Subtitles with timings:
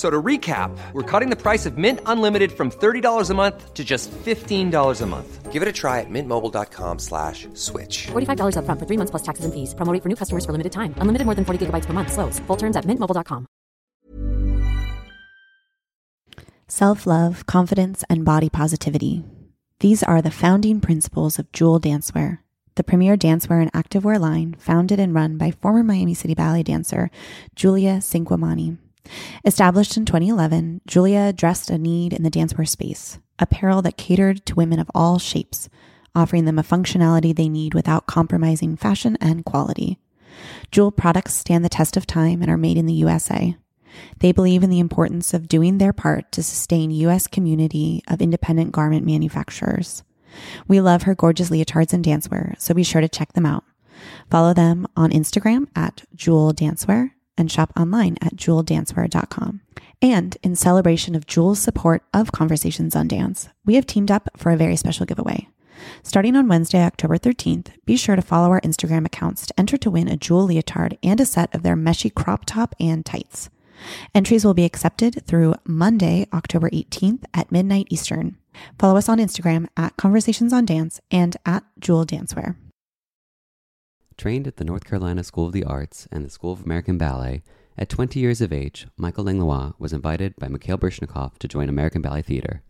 [0.00, 3.74] F- So to recap, we're cutting the price of Mint Unlimited from $30 a month
[3.74, 5.52] to just $15 a month.
[5.52, 8.06] Give it a try at mintmobile.com slash switch.
[8.12, 9.74] $45 upfront for three months plus taxes and fees.
[9.74, 10.94] Promo for new customers for limited time.
[11.02, 12.12] Unlimited more than 40 gigabytes per month.
[12.12, 12.40] Slows.
[12.46, 13.46] Full terms at mintmobile.com.
[16.68, 19.24] Self love, confidence, and body positivity.
[19.80, 22.38] These are the founding principles of Jule Dancewear,
[22.76, 27.10] the premier dancewear and activewear line founded and run by former Miami City Ballet dancer
[27.56, 28.78] Julia Cinquemani.
[29.44, 34.54] Established in 2011, Julia addressed a need in the dancewear space, apparel that catered to
[34.54, 35.68] women of all shapes,
[36.14, 39.98] offering them a functionality they need without compromising fashion and quality.
[40.70, 43.56] Jule products stand the test of time and are made in the USA.
[44.18, 48.72] They believe in the importance of doing their part to sustain US community of independent
[48.72, 50.04] garment manufacturers.
[50.68, 53.64] We love her gorgeous leotards and dancewear, so be sure to check them out.
[54.30, 59.62] Follow them on Instagram at Jule Dancewear and shop online at juledancewear.com.
[60.02, 64.52] And in celebration of Jule's support of Conversations on Dance, we have teamed up for
[64.52, 65.48] a very special giveaway.
[66.02, 69.90] Starting on Wednesday, October 13th, be sure to follow our Instagram accounts to enter to
[69.90, 73.50] win a Jule leotard and a set of their meshie crop top and tights.
[74.14, 78.36] Entries will be accepted through Monday, October 18th at midnight Eastern.
[78.78, 82.56] Follow us on Instagram at Conversations on Dance and at Jule Dancewear.
[84.20, 87.42] Trained at the North Carolina School of the Arts and the School of American Ballet,
[87.78, 92.02] at 20 years of age, Michael Langlois was invited by Mikhail Baryshnikov to join American
[92.02, 92.62] Ballet Theater.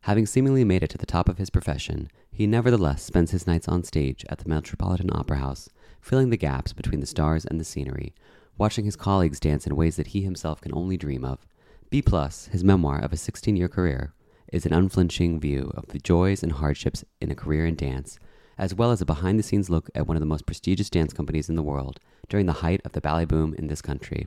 [0.00, 3.68] Having seemingly made it to the top of his profession, he nevertheless spends his nights
[3.68, 5.68] on stage at the Metropolitan Opera House,
[6.00, 8.12] filling the gaps between the stars and the scenery,
[8.56, 11.46] watching his colleagues dance in ways that he himself can only dream of.
[11.90, 14.14] B, Plus, his memoir of a 16 year career,
[14.52, 18.18] is an unflinching view of the joys and hardships in a career in dance,
[18.58, 21.12] as well as a behind the scenes look at one of the most prestigious dance
[21.12, 24.26] companies in the world during the height of the ballet boom in this country.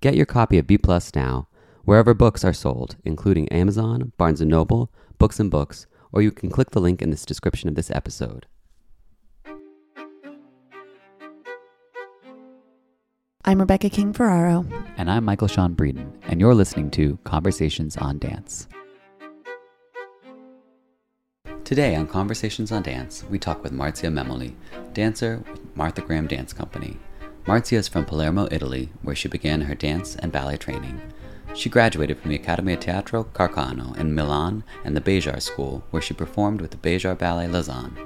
[0.00, 1.48] Get your copy of B Plus now,
[1.84, 6.50] wherever books are sold, including Amazon, Barnes & Noble, Books and Books, or you can
[6.50, 8.46] click the link in this description of this episode.
[13.44, 14.66] I'm Rebecca King Ferraro.
[14.96, 18.68] And I'm Michael Sean Breeden, and you're listening to Conversations on Dance.
[21.64, 24.54] Today on Conversations on Dance, we talk with Marzia Memoli,
[24.92, 26.96] dancer with Martha Graham Dance Company.
[27.44, 31.00] Marzia is from Palermo, Italy, where she began her dance and ballet training.
[31.54, 36.12] She graduated from the Accademia Teatro Carcano in Milan and the Bejart School, where she
[36.12, 37.96] performed with the Bejart Ballet Lausanne.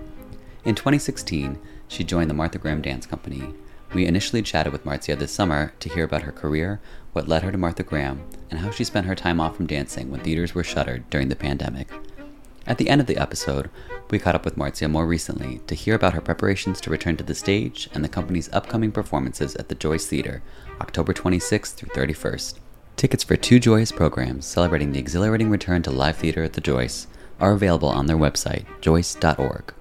[0.65, 3.55] In 2016, she joined the Martha Graham Dance Company.
[3.95, 6.81] We initially chatted with Marzia this summer to hear about her career,
[7.13, 10.11] what led her to Martha Graham, and how she spent her time off from dancing
[10.11, 11.91] when theaters were shuttered during the pandemic.
[12.67, 13.69] At the end of the episode,
[14.11, 17.25] we caught up with Marzia more recently to hear about her preparations to return to
[17.25, 20.43] the stage and the company's upcoming performances at the Joyce Theater,
[20.81, 22.59] October 26th through 31st.
[22.97, 27.07] Tickets for two Joyce programs celebrating the exhilarating return to live theater at the Joyce
[27.39, 29.75] are available on their website, joyce.org.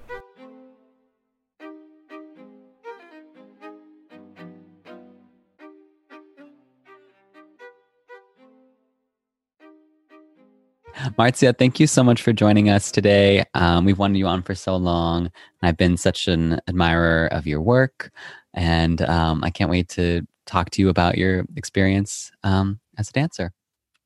[11.12, 13.44] Marzia, thank you so much for joining us today.
[13.54, 15.30] Um, we've wanted you on for so long,
[15.62, 18.10] I've been such an admirer of your work,
[18.54, 23.12] and um, I can't wait to talk to you about your experience um, as a
[23.12, 23.52] dancer.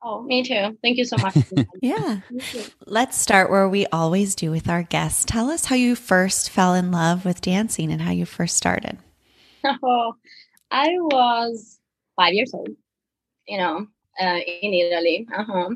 [0.03, 0.77] Oh, me too.
[0.83, 1.37] Thank you so much.
[1.83, 2.21] yeah.
[2.87, 5.25] Let's start where we always do with our guests.
[5.25, 8.99] Tell us how you first fell in love with dancing and how you first started.
[9.83, 10.15] Oh,
[10.71, 11.81] I was
[12.15, 12.71] five years old,
[13.47, 13.87] you know,
[14.21, 15.27] uh, in Italy.
[15.37, 15.71] Uh-huh.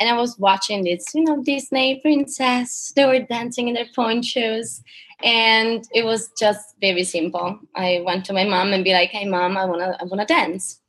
[0.00, 2.92] And I was watching this, you know, Disney princess.
[2.96, 4.82] They were dancing in their ponchos.
[5.22, 7.60] And it was just very simple.
[7.76, 10.80] I went to my mom and be like, hey mom, I wanna I wanna dance.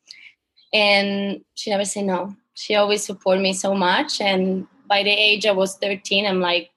[0.74, 2.34] And she never said no.
[2.56, 4.22] She always supported me so much.
[4.22, 6.72] And by the age I was 13, I'm like,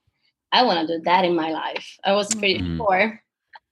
[0.50, 1.98] I wanna do that in my life.
[2.04, 2.78] I was pretty Mhm.
[2.78, 3.22] poor.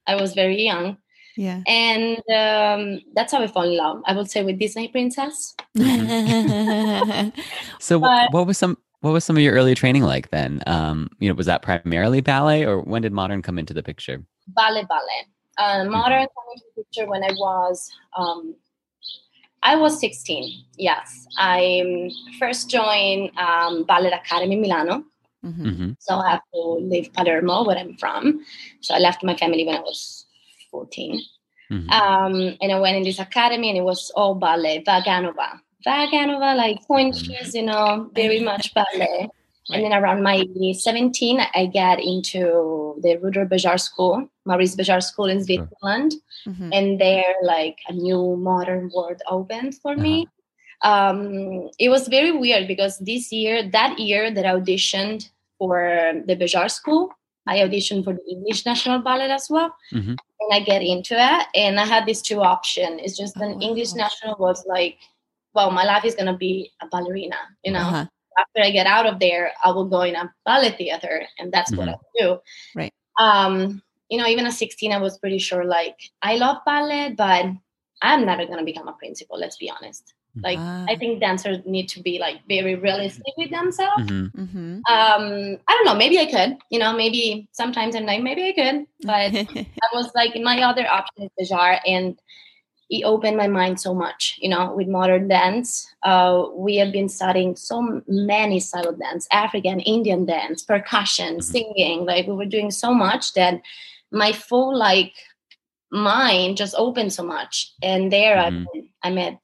[0.07, 0.99] I was very young.
[1.37, 1.63] Yeah.
[1.67, 4.03] And um, that's how I fell in love.
[4.07, 5.55] I would say with Disney princess.
[7.81, 10.63] So, But- what was some what was some of your early training like then?
[10.67, 14.25] Um, you know, was that primarily ballet, or when did modern come into the picture?
[14.49, 15.27] ballet ballet
[15.59, 17.89] uh, modern came into the picture when i was
[18.19, 18.55] um,
[19.63, 25.05] i was 16 yes i um, first joined um, ballet academy in milano
[25.45, 25.77] Mhm.
[25.77, 28.45] hmm so i have to leave palermo where i'm from
[28.81, 30.22] so i left my family when i was
[30.73, 31.21] 14
[31.69, 35.49] hmm um, and i went in this academy and it was all ballet vaganova
[35.87, 39.29] vaganova like pointe shoes you know very much ballet
[39.71, 45.27] and then around my 17, I get into the Rudra Bejart School, Maurice Bejart School
[45.27, 46.15] in Switzerland.
[46.47, 46.71] Mhm.
[46.73, 50.27] And there, like a new modern world opened for me.
[50.83, 56.35] Um, it was very weird because this year, that year that I auditioned for the
[56.35, 57.13] Bejart School,
[57.47, 59.71] I auditioned for the English National Ballet as well.
[59.93, 60.19] Mhm.
[60.43, 61.47] And I get into it.
[61.55, 63.01] And I had these two options.
[63.03, 64.05] It's just Oh, an English wow.
[64.05, 64.99] National was like,
[65.55, 67.81] well, my life is going to be a ballerina, you know?
[67.81, 68.07] Uh-huh.
[68.39, 71.71] after I get out of there, I will go in a ballet theater, and that's
[71.77, 72.39] what I do.
[72.75, 72.93] Right.
[73.21, 77.45] Um, you know, even at 16, I was pretty sure like I love ballet, but
[78.01, 79.39] I'm never gonna become a principal.
[79.39, 80.15] Let's be honest.
[80.43, 80.87] Like Ah.
[80.89, 84.11] I think dancers need to be like very realistic with themselves.
[84.11, 84.83] hmm Mhm.
[84.89, 85.95] Um, I don't know.
[85.95, 86.59] Maybe I could.
[86.71, 89.31] You know, maybe sometimes I'm like maybe I could, but
[89.85, 92.19] I was like my other option is Bejart, and
[92.91, 94.39] it opened my mind so much.
[94.43, 99.29] You know, with modern dance, uh, we have been studying so many style of dance:
[99.33, 101.43] African, Indian dance, percussion, Mhm.
[101.45, 102.05] singing.
[102.07, 103.61] Like we were doing so much that
[104.11, 105.15] my full like
[105.91, 107.73] mind just opened so much.
[107.83, 108.39] And there.
[108.39, 108.51] I,
[109.05, 109.39] I met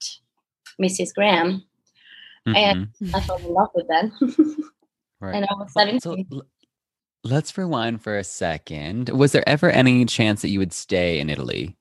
[0.80, 1.14] Mrs.
[1.14, 1.64] Graham.
[2.46, 3.14] And Mhm.
[3.14, 4.12] I fell in love with them.
[5.20, 5.34] Right.
[5.34, 6.00] and I was 17.
[6.00, 6.42] So l-
[7.24, 9.08] let's rewind for a second.
[9.08, 11.76] Was there ever any chance that you would stay in Italy?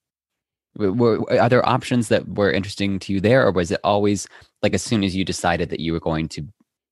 [0.75, 4.27] Were, are there options that were interesting to you there, or was it always
[4.63, 6.47] like as soon as you decided that you were going to,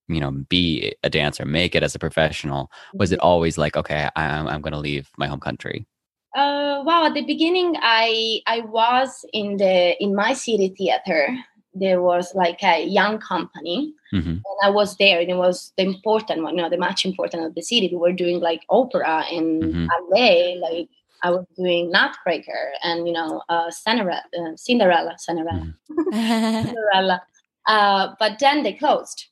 [0.07, 2.69] you know, be a dancer, make it as a professional?
[2.93, 5.87] Was it always like, okay, I, I'm I'm going to leave my home country?
[6.35, 11.35] Uh, well, at the beginning, I I was in the in my city theater.
[11.75, 14.17] There was like a young company, hmm
[14.47, 17.45] and I was there, and it was the important one, you know, the much important
[17.45, 17.89] of the city.
[17.91, 19.87] We were doing like opera and Mhm.
[19.87, 20.89] ballet, like
[21.23, 25.73] I was doing Nutcracker and you know, uh, Cinderella, uh, Cinderella, Cinderella,
[26.65, 27.21] Cinderella.
[27.67, 29.25] Uh, but then they closed,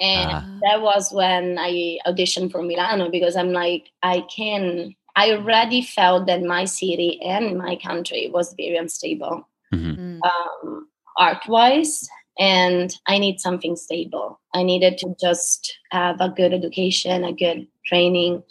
[0.00, 0.44] and Ah.
[0.62, 4.94] that was when I auditioned for Milano because I'm like, I can.
[5.16, 10.20] I already felt that my city and my country was very unstable hmm Mm.
[10.28, 12.08] um, art wise
[12.38, 14.40] and i need something stable.
[14.54, 18.42] I needed to just have a good education a good training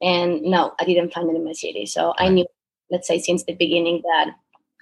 [0.00, 1.86] and no i didn't find it in my city.
[1.86, 2.46] So i knew
[2.90, 4.30] let's say since the beginning that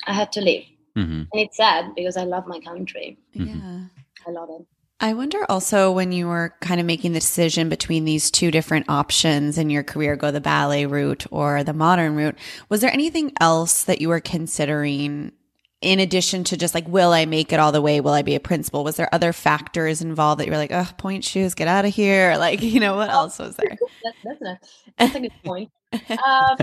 [0.07, 0.65] i had to leave.
[0.97, 3.19] Hmm and it's sad because i love my country.
[3.37, 3.47] Mhm.
[3.47, 3.81] Yeah.
[4.27, 4.67] i love it.
[5.03, 8.85] I wonder also when you were kind of making the decision between these two different
[8.91, 12.37] options in your career, go the ballet route or the modern route,
[12.69, 15.33] was there anything else that you were considering
[15.81, 18.01] in addition to just like, will I make it all the way?
[18.01, 18.85] Will I be a principal?
[18.85, 21.95] Was there other factors involved that you were like, oh, pointe shoes, get out of
[21.95, 22.37] here?
[22.41, 23.77] Like, you know, what else was there?
[24.03, 24.59] that, that's, a,
[24.99, 26.57] that's a good point um,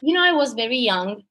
[0.00, 1.22] you know i was very young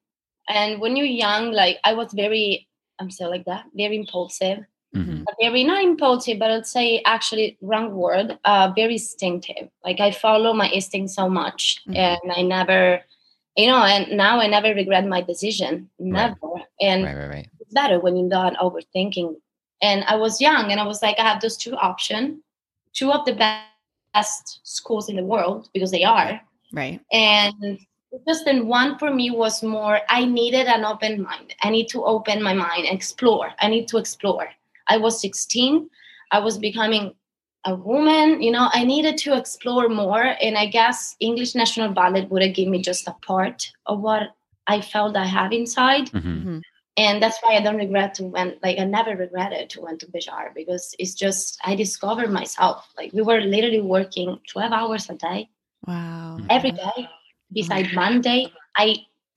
[0.48, 2.68] and when you're young like i was very
[3.00, 4.60] i'm still like that very impulsive
[4.94, 8.38] hmm very not impulsive, but I'd say actually wrong word.
[8.46, 9.70] Uh, very instinctive.
[9.84, 11.96] Like I follow my instinct so much, Mhm.
[11.98, 13.02] and I never,
[13.56, 15.90] you know, and now I never regret my decision.
[16.00, 16.34] Right.
[16.42, 16.64] Never.
[16.82, 17.50] And Right, right, right.
[17.60, 19.36] it's better when you're not overthinking.
[19.82, 22.40] And I was young, and I was like, I have those two options,
[22.94, 25.94] two of the best schools in the world because they are
[26.28, 26.60] Right.
[26.74, 27.40] and
[28.28, 32.04] just then one for me was more i needed an open mind i need to
[32.04, 34.48] open my mind and explore i need to explore
[34.88, 35.90] i was 16
[36.32, 37.14] i was becoming
[37.66, 42.26] a woman you know i needed to explore more and i guess english national ballet
[42.26, 44.36] would have given me just a part of what
[44.68, 46.10] i felt i have inside.
[46.10, 46.62] Hmm Mhm.
[46.98, 50.08] and that's why i don't regret to went like i never regretted to went to
[50.08, 52.88] Bejar because it's just i discovered myself.
[52.98, 55.50] Like we were literally working 12 hours a day.
[55.88, 56.38] Wow.
[56.50, 57.10] every day
[57.54, 58.52] beside monday.
[58.78, 58.88] I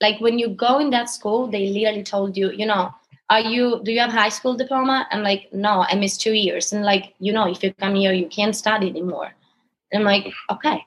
[0.01, 2.95] like when you go in that school they literally told you you know
[3.31, 5.07] are you do you have high school diploma?
[5.11, 6.73] I'm like no i missed two years.
[6.73, 9.31] And like you know if you come here you can't study anymore.
[9.93, 10.85] And i'm like okay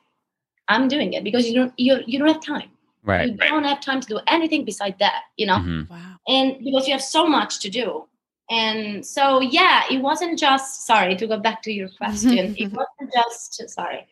[0.68, 2.70] i'm doing it because you don't you, you don't have time.
[3.04, 3.30] Right.
[3.30, 5.60] you don't have time to do anything beside that you know?
[5.60, 6.16] Hmm Wow.
[6.28, 8.06] and because you have so much to do.
[8.50, 12.56] And so yeah it wasn't just sorry to go back to your question.
[12.64, 14.08] It wasn't just sorry.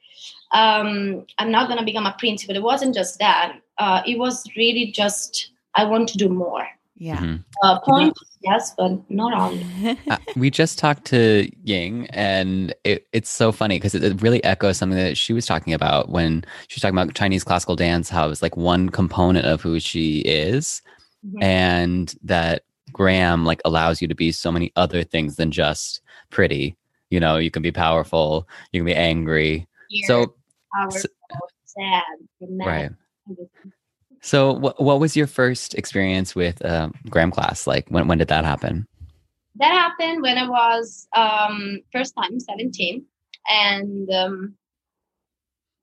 [0.52, 3.60] Um i'm not going to become a principal it wasn't just that.
[3.78, 6.68] Uh, it was really just I want to do more.
[7.00, 7.18] Yeah.
[7.20, 7.44] Mhm.
[7.64, 9.98] Uh, points, yes, but not only.
[10.10, 14.44] Uh, we just talked to Ying, and it, it's so funny because it, it really
[14.44, 18.10] echoes something that she was talking about when she was talking about Chinese classical dance,
[18.10, 20.82] how it's like one component of who she is,
[21.26, 21.44] Mhm.
[21.44, 26.76] and that Graham like allows you to be so many other things than just pretty.
[27.10, 29.68] You know, you can be powerful, you can be angry.
[29.90, 30.36] Here, So,
[30.76, 31.02] powerful,
[31.66, 32.04] sad,
[32.40, 32.40] right.
[32.40, 32.92] dramatic,
[33.30, 33.74] everything.
[34.22, 37.68] So, what what was your first experience with um, Graham class?
[37.68, 38.88] Like, when when did that happen?
[39.60, 43.06] that happened when I was um, first time 17,
[43.50, 44.56] and um,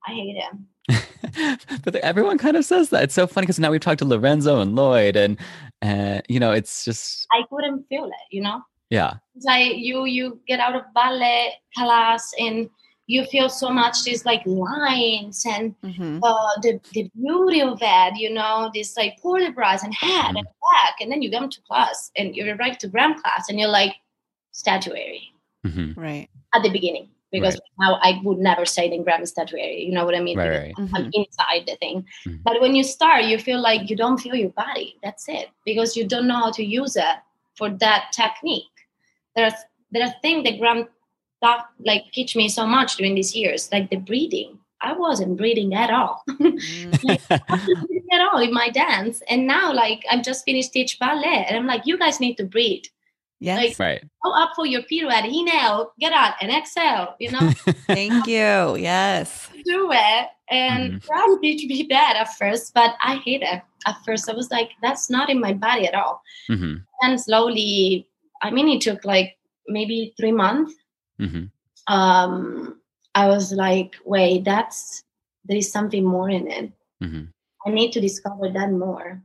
[0.06, 0.66] I hate him.
[1.84, 3.04] but everyone kind of says that.
[3.04, 5.38] It's so funny because now we've talked to Lorenzo and Lloyd, and
[5.82, 8.62] uh, you know, it's just I couldn't feel it, you know.
[8.90, 12.70] yeah, It's like you you get out of ballet class and
[13.06, 16.20] you feel so much these like lines and Mhm.
[16.22, 20.94] uh, the the beauty of it, you know, this like vertebrae and head and back,
[21.00, 23.94] and then you come to class and you arrive to Graham class and you're like
[24.52, 25.32] statuary
[25.64, 26.28] hmm Right.
[26.54, 29.84] at the beginning because now I would never say that Graham is statuary.
[29.84, 30.38] You know what I mean?
[30.38, 30.74] right, right.
[30.78, 32.04] I'm inside the thing.
[32.26, 32.42] Mhm.
[32.44, 34.96] But when you start, you feel like you don't feel your body.
[35.02, 35.48] That's it.
[35.64, 37.16] Because you don't know how to use it
[37.58, 38.76] for that technique.
[39.34, 39.54] There's
[39.92, 40.88] there are things that Graham
[41.42, 44.58] taught like teach me so much during these years, like the breathing.
[44.82, 46.22] I wasn't breathing at all.
[46.30, 47.86] Mm.
[47.88, 49.22] Breathing at all in my dance.
[49.28, 52.44] And now like i'm just finished teach ballet and I'm like, you guys need to
[52.44, 52.84] breathe.
[53.40, 53.58] Yes.
[53.58, 54.04] Like- Right.
[54.24, 57.50] Go up for your pirouette, inhale, get out and exhale, you know?
[57.86, 58.76] Thank you.
[58.76, 59.48] Yes.
[59.64, 60.28] do it.
[60.50, 61.06] And Mhm.
[61.06, 63.60] Graham teach me that at first, but I hate it.
[63.86, 66.22] At first, I was like, that's not in my body at all.
[66.48, 68.08] hmm And slowly,
[68.42, 69.36] I mean, it took like
[69.68, 70.72] maybe three months.
[71.18, 71.44] Hmm
[71.86, 72.80] Um,
[73.14, 75.02] I was like, wait, that's
[75.44, 76.72] there is something more in it.
[77.00, 77.24] hmm
[77.66, 79.20] I need to discover that more.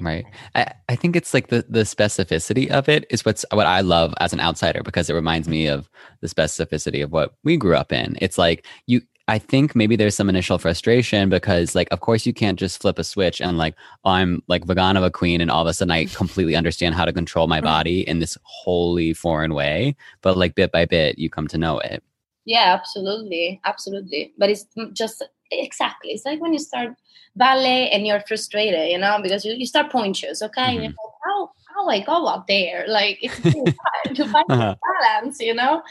[0.00, 0.24] Right.
[0.54, 4.14] I, I think it's like the, the specificity of it is what's what I love
[4.20, 5.88] as an outsider because it reminds me of
[6.20, 8.16] the specificity of what we grew up in.
[8.20, 12.32] It's like you I think maybe there's some initial frustration because like of course you
[12.32, 15.66] can't just flip a switch and like oh, I'm like Vaganova queen and all of
[15.66, 19.96] a sudden I completely understand how to control my body in this wholly foreign way.
[20.22, 22.02] But like bit by bit you come to know it.
[22.44, 24.32] Yeah, absolutely, absolutely.
[24.38, 26.10] But it's just exactly.
[26.12, 26.94] It's like when you start
[27.34, 30.78] ballet and you're frustrated, you know, because you, you start pointers, okay?
[30.78, 30.82] Mhm.
[30.82, 32.84] like, how how I go up there?
[32.88, 33.74] Like it's really
[34.06, 34.76] hard to find Uh-huh.
[35.00, 35.82] balance, you know.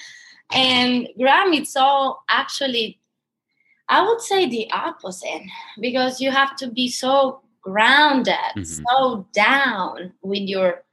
[0.54, 3.00] And Graham, it's all actually,
[3.90, 5.42] I would say the opposite
[5.80, 8.84] because you have to be so grounded, Mhm.
[8.90, 10.84] so down with your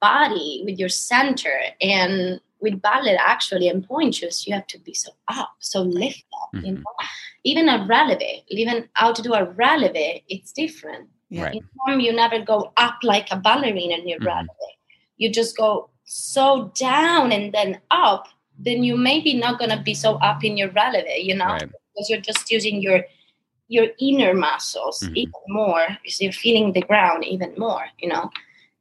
[0.00, 5.10] body, with your center, and with ballet actually and pointers, you have to be so
[5.28, 6.24] up, so lifted.
[6.52, 6.76] You Mhm.
[6.76, 7.06] know,
[7.44, 11.08] even a releve, even how to do a releve, it's different.
[11.30, 11.44] Yeah.
[11.44, 11.54] Right.
[11.56, 14.26] In form, you never go up like a ballerina in your Mhm.
[14.26, 14.76] releve.
[15.16, 18.28] You just go so down and then up.
[18.58, 21.70] Then you maybe not gonna be so up in your releve, you know, Right.
[21.94, 23.04] Because you're just using your
[23.68, 25.16] your inner muscles Mhm.
[25.16, 25.86] even more.
[26.02, 27.86] Because you're feeling the ground even more.
[27.98, 28.30] You know,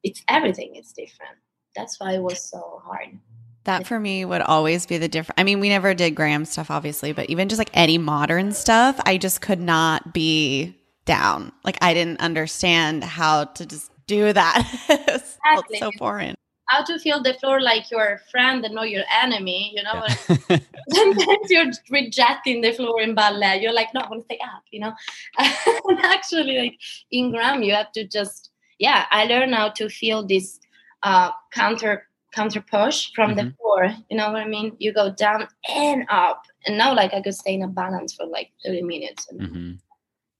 [0.03, 1.37] it's everything is different.
[1.75, 3.17] That's why it was so hard.
[3.63, 5.35] That for me would always be the difference.
[5.37, 8.99] I mean, we never did Graham stuff, obviously, but even just like any modern stuff,
[9.05, 10.75] I just could not be
[11.05, 11.51] down.
[11.63, 14.67] Like I didn't understand how to just do that.
[14.89, 15.77] it was felt Exactly.
[15.77, 16.35] so foreign.
[16.71, 20.03] How to feel the floor like your friend and not your enemy, you know?
[20.07, 20.57] Yeah.
[20.89, 23.61] sometimes you're rejecting the floor in ballet.
[23.61, 24.93] You're like, no, I want to stay up, you know.
[25.37, 26.79] and actually, like
[27.11, 29.05] in Graham, you have to just, yeah.
[29.11, 30.59] I learned how to feel this
[31.03, 33.57] uh, counter counter push from the Mhm.
[33.57, 33.81] floor.
[34.09, 34.75] You know what I mean?
[34.79, 38.25] You go down and up, and now like I could stay in a balance for
[38.25, 39.27] like thirty minutes.
[39.29, 39.79] And Mhm.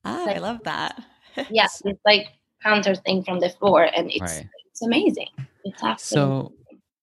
[0.06, 1.04] Ah, I love that.
[1.50, 2.28] yeah, it's like
[2.64, 4.48] counter thing from the floor, and it's Right.
[4.82, 5.28] It's amazing.
[5.64, 6.54] It's absolutely So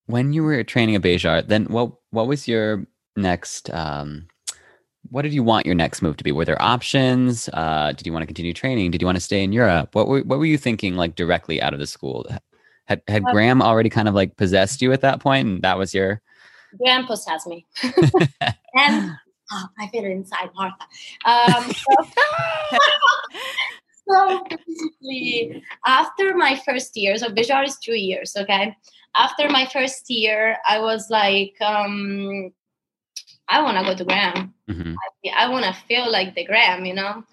[0.06, 4.26] when you were training at Bejart, then what what was your next um
[5.10, 6.32] what did you want your next move to be?
[6.32, 7.48] Were there options?
[7.52, 8.90] Uh, did you want to continue training?
[8.90, 9.94] Did you want to stay in Europe?
[9.94, 12.26] What were what were you thinking like directly out of the school?
[12.86, 15.78] Had had Uh, Graham already kind of like possessed you at that point, and that
[15.78, 16.20] was your
[16.76, 17.64] Graham possessed me.
[18.74, 19.12] and
[19.52, 20.84] oh, I feel inside, Martha.
[21.24, 22.78] Um, so,
[24.08, 28.76] so basically, after my first year, so Bejart is two years, okay?
[29.16, 32.52] After my first year, I was like, um,
[33.48, 34.54] I want to go to Graham.
[34.68, 34.94] Mhm.
[35.36, 37.24] I want to feel like the Graham, you know?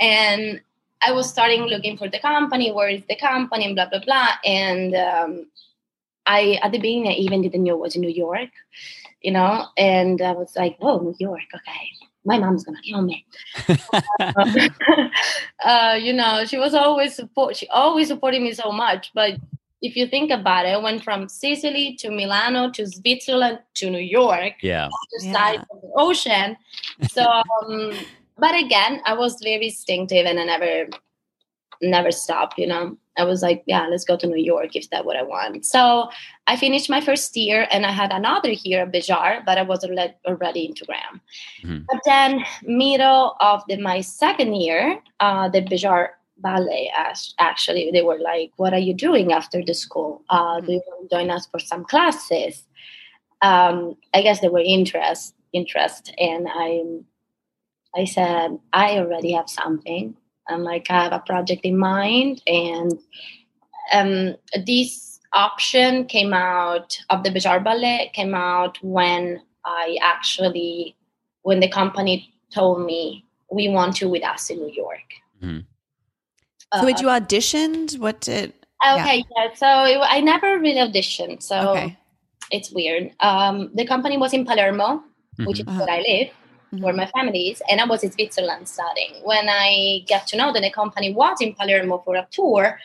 [0.00, 0.60] And
[1.02, 4.32] I was starting looking for the company, where is the company, and blah, blah, blah.
[4.44, 5.46] And um,
[6.26, 8.50] I, at the beginning, I even didn't know it was in New York,
[9.22, 9.66] you know?
[9.76, 12.09] And I was like, whoa, New York, okay.
[12.24, 13.24] My mom's gonna kill me.
[15.64, 17.56] uh, you know, she was always support.
[17.56, 19.10] She always supported me so much.
[19.14, 19.38] But
[19.82, 23.98] if you think about it, I went from Sicily to Milano to Switzerland to New
[23.98, 24.54] York.
[24.62, 24.88] Yeah.
[25.12, 25.32] The Yeah.
[25.32, 26.56] side of the ocean.
[27.10, 27.92] So, um,
[28.38, 30.88] but again, I was very instinctive and I never,
[31.82, 32.58] never stopped.
[32.58, 35.22] You know, I was like, yeah, let's go to New York if that's what I
[35.22, 35.64] want.
[35.66, 36.08] So
[36.46, 39.84] I finished my first year and I had another year at Bejart, but I was
[39.84, 41.20] alre- already into Graham.
[41.62, 41.86] Mhm.
[41.90, 48.02] But then, middle of the, my second year, uh, the Bejart Ballet asked, actually, they
[48.02, 50.22] were like, what are you doing after the school?
[50.30, 52.64] Uh, do you want to join us for some classes?
[53.42, 56.82] Um, I guess they were interest, interest, and I,
[57.94, 60.14] I said, I already have something.
[60.50, 62.98] I'm like, I have a project in mind, and
[63.92, 70.96] um, this option came out of the Bejart Ballet came out when I actually,
[71.42, 75.08] when the company told me we want you with us in New York.
[75.42, 75.64] Mhm.
[76.72, 77.98] So, had Uh, you auditioned?
[77.98, 78.52] What did?
[78.86, 79.48] Okay, yeah.
[79.54, 81.42] So it, I never really auditioned.
[81.42, 81.96] So Okay.
[82.50, 83.12] it's weird.
[83.20, 85.02] Um, the company was in Palermo,
[85.44, 85.78] which is Mhm.
[85.78, 86.30] where I live,
[86.78, 86.96] where Mhm.
[86.96, 89.14] my family is, and I was in Switzerland studying.
[89.24, 92.78] When I got to know that the company was in Palermo for a tour,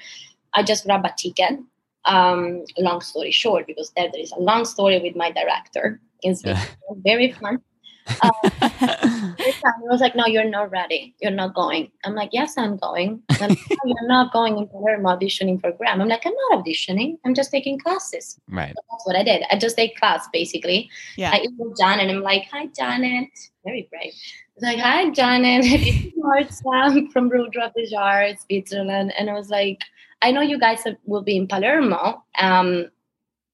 [0.53, 1.59] I just grabbed a ticket.
[2.05, 5.99] Um, long story short, because there, there is a long story with my director.
[6.21, 6.61] It's Yeah.
[7.03, 7.61] very fun.
[8.21, 11.15] Um, he was like, "No, you're not ready.
[11.21, 15.09] You're not going." I'm like, "Yes, I'm going." And "No, you're not going in Palermo
[15.15, 16.01] auditioning for Graham.
[16.01, 17.17] I'm like, "I'm not auditioning.
[17.25, 18.73] I'm just taking classes." Right.
[18.75, 19.43] So that's what I did.
[19.51, 20.89] I just take class basically.
[21.17, 21.31] Yeah.
[21.33, 22.09] I emailed Janet.
[22.09, 23.29] I'm like, "Hi, Janet."
[23.63, 24.13] Very brave.
[24.13, 25.65] I was like, "Hi, Janet.
[25.65, 29.81] Is Marzia from Rudra Bejart, Switzerland." And I was like,
[30.21, 32.89] "I know you guys have- will be in Palermo." Um,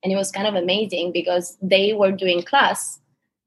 [0.04, 3.00] and it was kind of amazing because they were doing class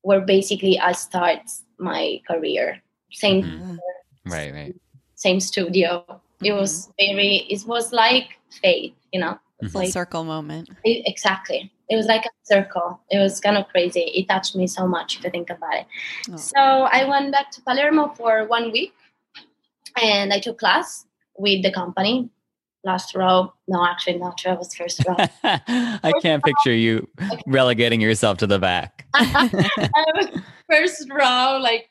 [0.04, 1.40] where basically I start
[1.78, 2.80] my career.
[3.10, 3.78] Same Mhm.
[4.26, 4.52] Right.
[4.52, 4.74] Right.
[5.16, 6.04] same studio.
[6.42, 8.28] It was very it was like
[8.62, 9.38] fate, you know.
[9.60, 10.68] It's Full like circle moment.
[10.84, 11.72] it- exactly.
[11.88, 13.00] It was like a circle.
[13.10, 14.00] It was kind of crazy.
[14.18, 15.86] It touched me so much if you think about it.
[16.32, 16.36] Oh.
[16.36, 16.60] So
[16.98, 18.92] I went back to Palermo for one week
[20.00, 21.06] and I took class
[21.38, 22.28] with the company.
[22.84, 23.52] Last row.
[23.66, 25.16] No, actually not row, it was first row.
[25.42, 27.08] I can't picture you
[27.46, 29.06] relegating yourself to the back.
[30.70, 31.88] First row, like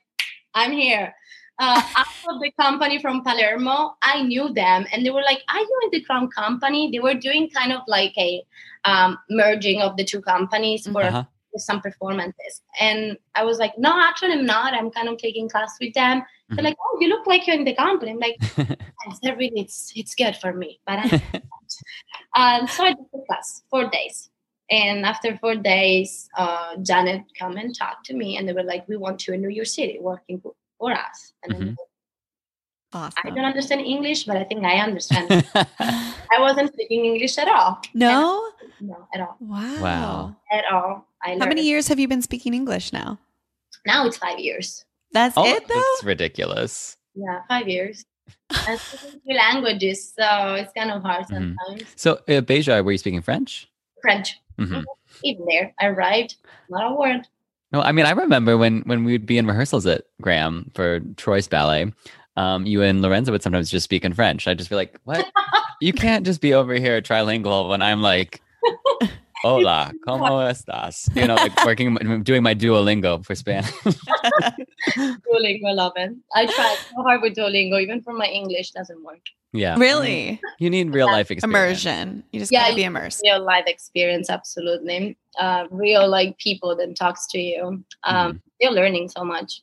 [0.53, 1.15] I'm here.
[1.59, 1.81] Uh,
[2.29, 5.89] of the company from Palermo, I knew them, and they were like, "Are you in
[5.91, 8.43] the Crown Company?" They were doing kind of like a
[8.85, 11.23] um, merging of the two companies for Uh-huh.
[11.59, 14.73] Some performances, and I was like, "No, actually, I'm not.
[14.73, 16.55] I'm kind of taking class with them." Mhm.
[16.55, 18.37] They're like, "Oh, you look like you're in the company." I'm like,
[19.05, 21.05] "Yes, they're really, it's it's good for me." But I,
[22.61, 24.29] um, so I did the class four days.
[24.71, 28.87] And after four days, uh, Janet come and talk to me, and they were like,
[28.87, 31.75] "We want you in New York City working for, for us." And I'm Mhm.
[31.77, 31.77] like,
[33.25, 35.27] I don't understand English, but I think I understand.
[36.31, 37.81] I wasn't speaking English at all.
[37.93, 38.49] No.
[38.79, 39.81] No, at all, Wow.
[39.81, 40.35] Wow.
[40.51, 41.07] at all.
[41.23, 43.19] I How many years have you been speaking English now?
[43.85, 44.85] Now it's five years.
[45.11, 45.73] That's oh, it, though.
[45.75, 46.97] that's ridiculous.
[47.15, 48.05] Yeah, five years.
[48.51, 51.55] I'm speaking three languages, so it's kind of hard Mhm.
[51.67, 51.83] sometimes.
[51.95, 53.69] So, uh, Bejart, were you speaking French?
[54.01, 54.81] French, hmm
[55.23, 56.35] even there, I arrived,
[56.69, 57.27] not a word.
[57.71, 61.47] No, I mean I remember when when we'd be in rehearsals at Graham for Troy's
[61.47, 61.93] ballet.
[62.35, 64.47] Um, you and Lorenzo would sometimes just speak in French.
[64.47, 65.25] I'd just be like, "What?
[65.81, 68.41] you can't just be over here trilingual when I'm like,
[69.43, 71.09] hola, cómo estás?
[71.15, 73.71] You know, like working, doing my Duolingo for Spanish.
[74.97, 76.11] Duolingo, I love it.
[76.35, 79.21] I tried so hard with Duolingo, even for my English, doesn't work.
[79.53, 80.39] yeah, Really?
[80.59, 81.83] You need real life experience.
[81.85, 82.23] Immersion.
[82.31, 83.21] You just Yeah, gotta be immersed.
[83.23, 85.17] Real life experience, absolutely.
[85.39, 87.83] Uh, real like people that talks to you.
[88.03, 89.61] Um, You're learning so much.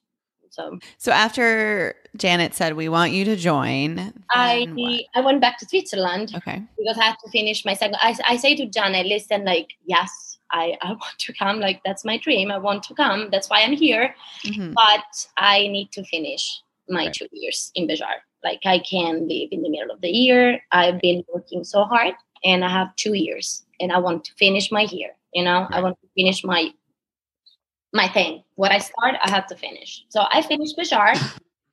[0.50, 5.02] So So after Janet said we want you to join, I what?
[5.14, 6.62] I went back to Switzerland okay.
[6.76, 7.96] because I had to finish my second.
[8.00, 11.60] I, I say to Janet, listen, like yes, I I want to come.
[11.60, 12.50] Like that's my dream.
[12.50, 13.28] I want to come.
[13.30, 14.14] That's why I'm here.
[14.44, 14.74] Mhm.
[14.74, 17.14] But I need to finish my Right.
[17.14, 18.22] two years in Bejart.
[18.42, 20.60] Like I can't leave in the middle of the year.
[20.72, 24.72] I've been working so hard, and I have two years, and I want to finish
[24.72, 25.10] my year.
[25.32, 26.72] You know, I want to finish my
[27.92, 28.42] my thing.
[28.60, 30.04] What I start, I have to finish.
[30.10, 31.18] So I finished Bejart,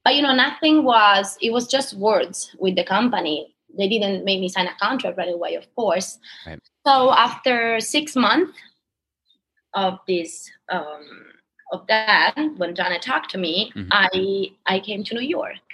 [0.05, 1.37] but you know, nothing was.
[1.41, 3.53] It was just words with the company.
[3.77, 6.17] They didn't make me sign a contract right away, of course.
[6.45, 6.61] Right.
[6.85, 8.57] So after six months
[9.73, 11.03] of this um,
[11.73, 13.89] of that, when Janet talked to me, Mhm.
[13.91, 15.65] I I came to New York.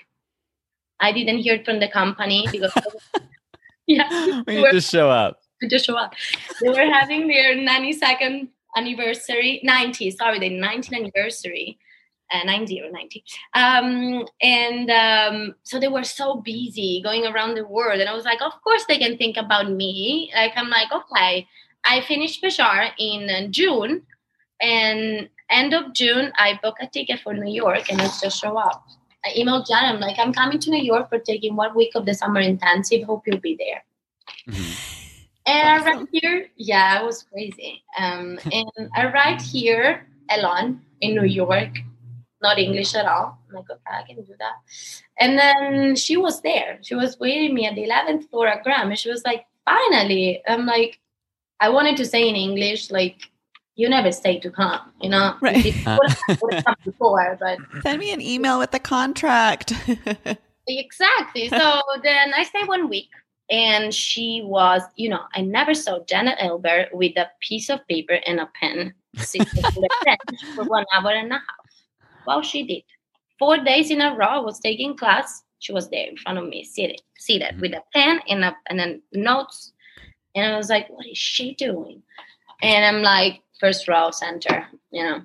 [1.00, 2.74] I didn't hear from the company because
[3.86, 5.34] yeah, we just show up.
[5.70, 6.16] just show up.
[6.60, 11.78] They were having their 92nd anniversary, 90, sorry, the 19th anniversary.
[12.34, 17.66] uh, 90 or 90 um, and um, so they were so busy going around the
[17.66, 20.92] world and i was like of course they can think about me like i'm like
[20.92, 21.46] okay
[21.86, 24.02] i finished Bejart in uh, june
[24.62, 28.58] and end of june i book a ticket for new york and it's just show
[28.58, 28.84] up
[29.26, 32.06] i emailed jan i'm like i'm coming to new york for taking one week of
[32.08, 33.84] the summer intensive hope you'll be there
[34.50, 35.03] Mhm.
[35.46, 36.48] And I arrived here.
[36.56, 37.84] Yeah, it was crazy.
[37.98, 41.78] Um, and I arrived here alone in New York,
[42.42, 43.38] not English at all.
[43.50, 44.54] I'm like, okay, I can do that.
[45.20, 46.80] And then she was there.
[46.82, 48.90] She was waiting me at the 11th floor at Graham.
[48.90, 50.42] And she was like, finally.
[50.48, 51.00] I'm like,
[51.60, 53.18] I wanted to say in English, like,
[53.76, 55.36] you never stay to come, you know?
[55.42, 55.74] Right.
[55.86, 59.74] Would have come before, but Send me an email with the contract.
[60.68, 61.50] Exactly.
[61.50, 63.10] So then I stayed one week
[63.50, 68.20] and she was, you know, I never saw Janet Eilber with a piece of paper
[68.26, 71.44] and a pen sitting on the bench for one hour and a half.
[72.26, 72.84] Well, she did.
[73.38, 75.44] Four days in a row, I was taking class.
[75.60, 78.80] She was there in front of me, seated, seated with a pen and a and
[78.80, 79.74] then notes.
[80.36, 82.02] And I was like, what is she doing?
[82.62, 85.22] And I'm like, first row, center, you know.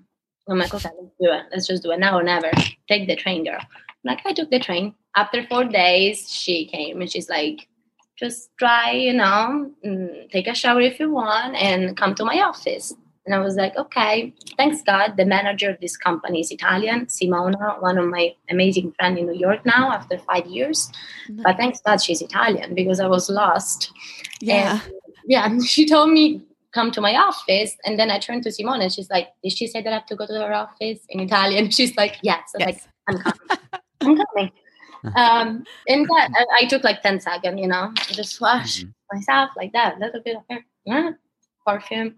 [0.48, 1.44] I'm like, okay, let's do it.
[1.52, 2.50] Let's just do it now or never.
[2.88, 3.61] Take the train, girl.
[3.61, 3.68] I'm
[4.04, 4.94] like, I took the train.
[5.14, 7.67] After four days, she came and she's like,
[8.18, 9.70] just try, you know,
[10.33, 12.94] take a shower if you want and come to my office.
[13.24, 15.18] And I was like, okay, thanks God.
[15.18, 19.38] The manager of this company is Italian, Simona, one of my amazing friends in New
[19.38, 20.90] York now after five years.
[21.28, 23.92] But thanks God she's Italian because I was lost.
[24.40, 24.81] yeah.
[24.83, 24.92] And,
[25.26, 26.40] yeah, she told me,
[26.72, 27.76] come to my office.
[27.85, 30.07] And then I turned to Simona and she's like, did she say that I have
[30.07, 31.70] to go to her office in Italian?
[31.78, 32.42] She's like, yes.
[32.54, 33.42] I'm like, I'm coming.
[34.00, 34.50] I'm coming.
[35.04, 38.94] Um, and that, I, I took like 10 seconds, you know, just wash Mhm.
[39.12, 40.42] myself like that, a little bit of
[40.87, 41.18] hair,
[41.66, 42.16] perfume,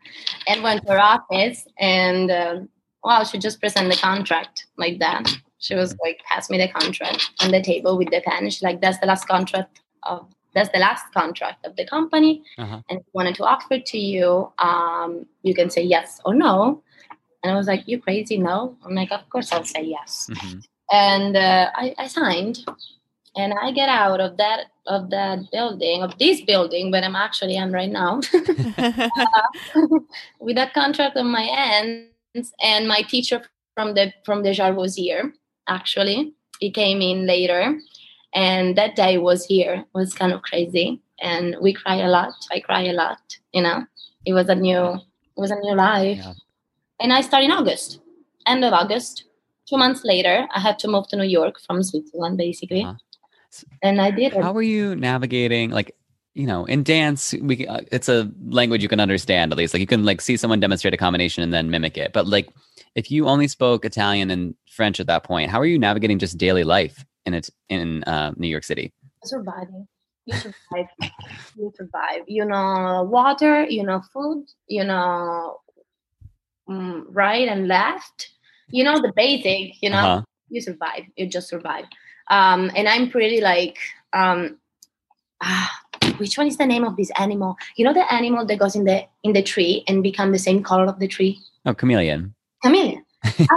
[0.49, 1.67] and went to her office.
[1.79, 2.69] And um,
[3.05, 5.29] wow, she just presented the contract like that.
[5.59, 8.49] She was like, pass me the contract on the table with the pen.
[8.49, 12.43] She's like, that's the last contract of that's the last contract of the company.
[12.59, 12.81] Uh-huh.
[12.89, 16.83] And wanted to offer to you, um, you can say yes or no.
[17.45, 18.37] And I was like, you crazy?
[18.37, 18.77] No.
[18.85, 20.67] I'm like, of course I'll say yes Mhm.
[20.91, 22.65] And uh, I, I signed.
[23.37, 27.55] And i get out of that of that building of this building where i'm actually
[27.55, 28.17] am right now
[30.41, 33.41] with that contract on my hands and my teacher
[33.75, 35.33] from the from the jar was here
[35.69, 36.35] actually.
[36.59, 37.79] He came in later
[38.35, 39.85] and that day was here.
[39.95, 41.01] Was kind of crazy.
[41.23, 42.33] And we cry a lot.
[42.51, 43.19] I cry a lot
[43.53, 43.85] you know.
[44.27, 46.19] It was a new it was a new life.
[46.19, 46.35] Yeah.
[47.01, 48.01] and i started in august
[48.47, 49.25] end of august
[49.71, 52.83] two months later i had to move to new york from switzerland basically.
[52.83, 53.65] Uh-huh.
[53.83, 55.97] and i did How are you navigating like
[56.35, 59.75] you know in dance we uh, it's a language you can understand at least.
[59.75, 62.13] Like you can like see someone demonstrate a combination and then mimic it.
[62.13, 62.49] But like
[62.95, 66.39] if you only spoke Italian and French at that point how are you navigating just
[66.39, 68.93] daily life in it in uh, New York City?
[69.25, 69.87] Surviving.
[70.27, 70.87] You survive
[71.57, 75.59] you survive you know water you know food you know
[76.69, 78.31] mm, right and left
[78.73, 80.23] you know the basic you know Uh-huh.
[80.49, 81.85] you survive you just survive.
[82.31, 83.77] Um and i'm pretty like
[84.13, 84.57] um
[85.43, 85.71] ah,
[86.19, 87.57] which one is the name of this animal?
[87.77, 90.63] You know the animal that goes in the in the tree and become the same
[90.63, 91.41] color of the tree?
[91.67, 92.35] Oh chameleon.
[92.63, 93.05] Chameleon.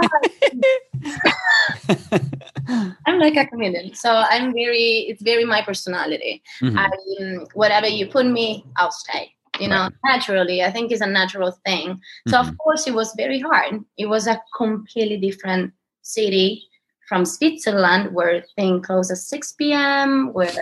[3.06, 3.94] I'm like, a chameleon.
[3.94, 6.42] So i'm very it's very my personality.
[6.62, 6.76] Mhm.
[6.78, 6.88] I,
[7.54, 9.32] whatever you put me, I'll stay.
[9.60, 12.00] You know, naturally, I think it's a natural thing.
[12.28, 12.48] So Mhm.
[12.48, 13.84] of course, it was very hard.
[13.96, 16.64] It was a completely different city
[17.08, 20.32] from Switzerland, where things close at six p.m.
[20.32, 20.52] Where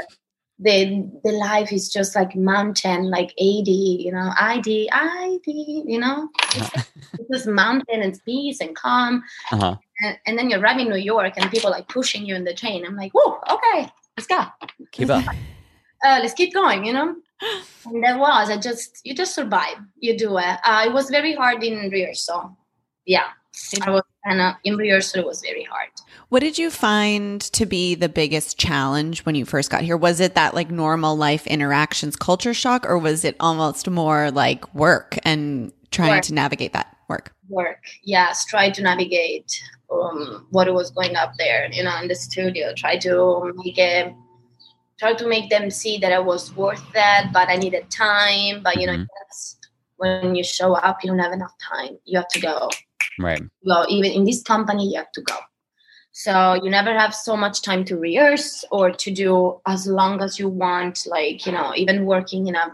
[0.58, 3.68] the the life is just like mountain, like AD,
[4.06, 6.70] you know, ID, ID, you know, it's,
[7.18, 9.22] it's just mountain and peace and calm.
[9.52, 12.44] uh-huh And, and then you arrive in New York and people like pushing you in
[12.44, 12.84] the train.
[12.86, 14.44] I'm like, whoa, okay, let's go
[14.92, 15.24] keep up
[16.04, 17.14] uh, let's keep going, you know.
[17.86, 19.76] And that was I just you just survive.
[19.98, 20.58] You do it.
[20.64, 22.56] Uh, it was very hard in rehearsal.
[23.04, 23.28] Yeah,
[23.82, 25.20] I was kind of in rehearsal.
[25.20, 25.88] It was very hard.
[26.28, 29.96] What did you find to be the biggest challenge when you first got here?
[29.96, 34.72] Was it that like normal life interactions culture shock, or was it almost more like
[34.74, 36.22] work and trying Work.
[36.24, 37.34] to navigate that work?
[37.48, 37.84] Work.
[38.02, 39.52] Yes, try to navigate
[39.92, 41.68] um, what was going up there.
[41.70, 42.72] You know, in the studio.
[42.74, 44.14] Try to make it.
[44.98, 48.62] Try to make them see that I was worth that, but I needed time.
[48.62, 49.06] But you know, Mhm.
[49.18, 49.58] that's
[49.96, 51.98] when you show up, you don't have enough time.
[52.04, 52.68] You have to go.
[53.18, 55.36] right well even in this company you have to go
[56.12, 60.38] so you never have so much time to rehearse or to do as long as
[60.38, 62.66] you want like you know even working in a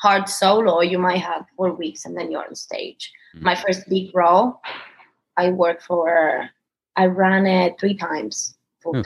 [0.00, 3.42] hard solo you might have four weeks and then you're on stage Mhm.
[3.42, 4.60] my first big role
[5.36, 6.48] i worked for
[6.96, 9.02] I ran it three times for,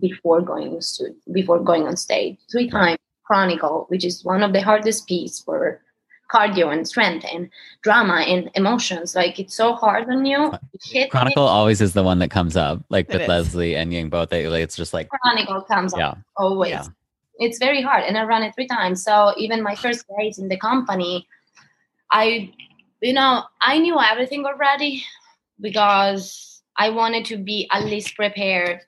[0.00, 2.38] before going to before going on stage.
[2.50, 5.80] Three times Chronicle, which is one of the hardest pieces for
[6.32, 7.50] cardio and strength and
[7.82, 9.14] drama and emotions.
[9.14, 10.52] Like it's so hard on you.
[11.10, 13.28] Chronicle always is the one that comes up, like It with is.
[13.28, 14.30] Leslie and Ying both.
[14.30, 16.10] They, like, it's just like, Chronicle comes yeah.
[16.10, 16.70] up always.
[16.70, 16.84] Yeah.
[17.38, 19.02] It's very hard, and I ran it three times.
[19.02, 21.26] So even my first days in the company,
[22.10, 22.52] I,
[23.00, 25.02] you know, I knew everything already
[25.60, 28.80] because I wanted to be at least prepared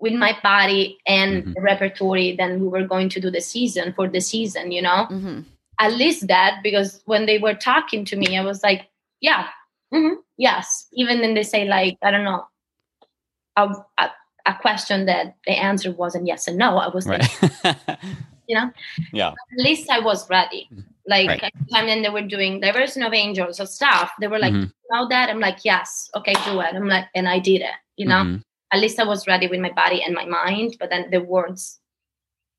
[0.00, 2.36] with my body and the repertory.
[2.36, 5.06] Then we were going to do the season for the season, you know.
[5.10, 5.40] Mm-hmm.
[5.80, 8.88] At least that because when they were talking to me, I was like,
[9.20, 9.46] yeah,
[9.92, 10.88] mhm, yes.
[10.92, 12.46] Even then they say like, I don't know,
[13.56, 14.10] a, a,
[14.46, 16.78] a question that the answer wasn't yes and no.
[16.78, 17.22] I was like,
[18.48, 18.70] you know,
[19.12, 19.30] Yeah.
[19.30, 20.68] at least I was ready.
[21.06, 21.42] Like Right.
[21.44, 24.12] at time then they were doing diversion of angels or stuff.
[24.20, 24.64] They were like, Mhm.
[24.66, 25.30] you know that?
[25.30, 26.74] I'm like, yes, okay, do it.
[26.74, 28.38] I'm like, and I did it, you know.
[28.72, 31.80] At least I was ready with my body and my mind, but then the words,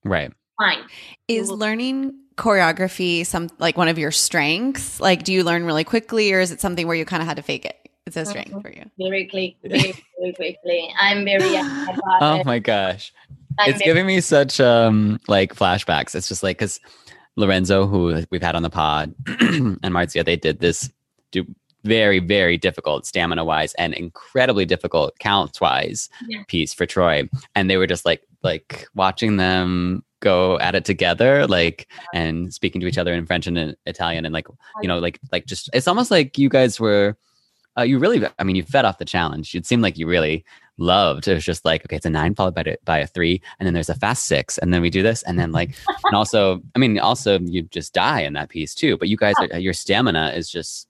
[0.04, 0.32] Right.
[0.60, 0.80] fine.
[1.28, 5.00] Is learning choreography some like one of your strengths?
[5.00, 7.38] Like, do you learn really quickly, or is it something where you kind of had
[7.38, 7.76] to fake it?
[8.08, 8.90] It's a strength for you.
[8.98, 10.90] Very quickly, very, very quickly.
[11.00, 11.44] I'm very
[12.22, 13.14] Oh my gosh.
[13.60, 16.16] I'm it's very- giving me such um like flashbacks.
[16.16, 16.80] It's just like because
[17.36, 20.90] Lorenzo, who we've had on the pod, and Marzia, they did this
[21.32, 21.46] do
[21.84, 26.44] very very difficult stamina wise and incredibly difficult counts wise Yeah.
[26.48, 31.48] piece for Troy, and they were just like like watching them go at it together
[31.48, 34.48] like and speaking to each other in french and in italian and like
[34.82, 37.16] you know like like just it's almost like you guys were
[37.78, 39.56] uh, you really i mean you fed off the challenge.
[39.56, 40.44] It seemed like you really
[40.78, 41.28] loved.
[41.30, 43.66] It was just like okay it's a nine followed by, a- by a three and
[43.66, 46.62] then there's a fast six and then we do this and then like and also
[46.76, 49.72] i mean also you just die in that piece too but you guys are, your
[49.74, 50.89] stamina is just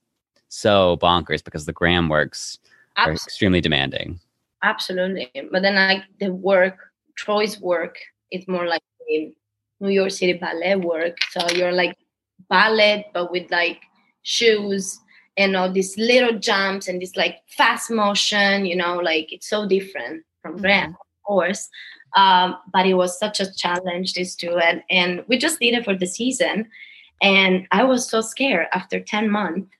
[0.50, 2.58] so bonkers because the Graham works
[2.96, 4.20] are extremely demanding
[4.62, 5.30] Absolutely.
[5.50, 7.96] But then like the work, Troy's work,
[8.30, 9.32] is more like the
[9.80, 11.16] New York City ballet work.
[11.30, 11.96] So you're like
[12.48, 13.80] ballet, but with like
[14.22, 14.98] shoes
[15.36, 19.66] and all these little jumps and this like fast motion, you know, like it's so
[19.66, 21.68] different from Graham, of course.
[22.16, 24.82] Um, but it was such a challenge this do it.
[24.90, 26.68] And we just did it for the season.
[27.22, 29.70] And I was so scared after 10 months.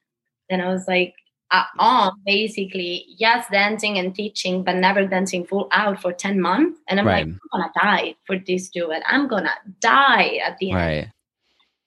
[0.50, 1.14] Then I was like,
[1.52, 6.78] uh, on basically yes dancing and teaching but never dancing full out for 10 months.
[6.86, 7.26] And i'm Right.
[7.26, 9.02] like i'm gonna die for this duet.
[9.06, 11.12] I'm gonna die at the end.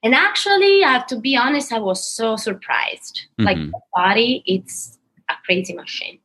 [0.04, 3.22] And actually i have to be honest i was so surprised.
[3.38, 3.72] Like Mhm.
[3.72, 5.00] the body it's
[5.30, 6.20] a crazy machine.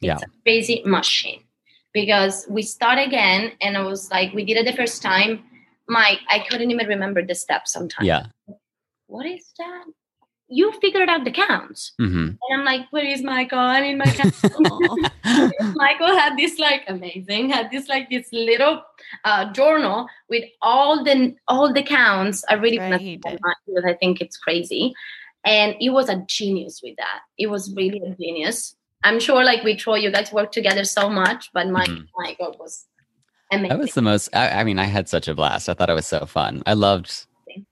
[0.00, 0.18] It's yeah.
[0.44, 1.42] crazy machine.
[1.92, 5.42] Because we start again and i was like we did it the first time.
[5.88, 8.06] My i couldn't even remember the steps sometimes.
[8.06, 8.26] Yeah.
[9.08, 9.84] What is that
[10.58, 13.58] you figured out the counts hmm and I'm like, where is Michael?
[13.58, 14.34] I need my count.
[15.74, 18.82] Michael had this like amazing, had this like this little
[19.24, 22.44] uh, journal with all the all the counts.
[22.50, 23.38] I really Right, right, he did.
[23.66, 24.94] because I think it's crazy.
[25.44, 27.20] And he was a genius with that.
[27.38, 28.76] It was really a genius.
[29.02, 32.06] I'm sure like with Troy, you guys work together so much, but my Mhm.
[32.16, 32.86] Michael was
[33.50, 33.68] amazing.
[33.70, 34.28] That was the most.
[34.34, 35.68] I, I mean, I had such a blast.
[35.68, 36.62] I thought it was so fun.
[36.66, 37.26] I loved.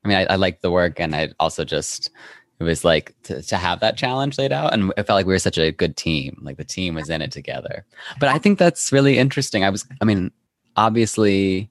[0.05, 2.11] I mean, I, I liked the work, and I also just
[2.63, 5.33] it was like to, to have that challenge laid out, and it felt like we
[5.33, 6.39] were such a good team.
[6.43, 7.85] Like the team was in it together.
[8.21, 9.65] But I think that's really interesting.
[9.65, 9.87] I was.
[10.01, 10.31] I mean,
[10.77, 11.71] obviously,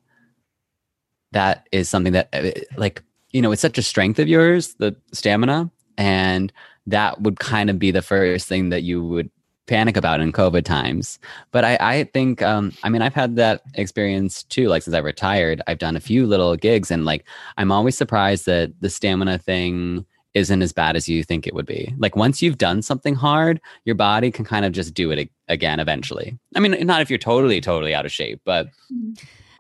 [1.32, 4.96] that is something that uh, like you know it's such a strength of yours, the
[5.14, 6.52] stamina, and
[6.88, 9.30] that would kind of be the first thing that you would
[9.68, 11.18] panic about in COVID times.
[11.52, 14.68] But I, I think, um, I mean, I've had that experience too.
[14.68, 17.26] Like since I retired, I've done a few little gigs, and like
[17.58, 21.66] I'm always surprised that the stamina thing isn't as bad as you think it would
[21.66, 21.94] be.
[21.98, 25.80] Like once you've done something hard, your body can kind of just do it again
[25.80, 26.38] eventually.
[26.56, 28.68] I mean, not if you're totally, totally out of shape, but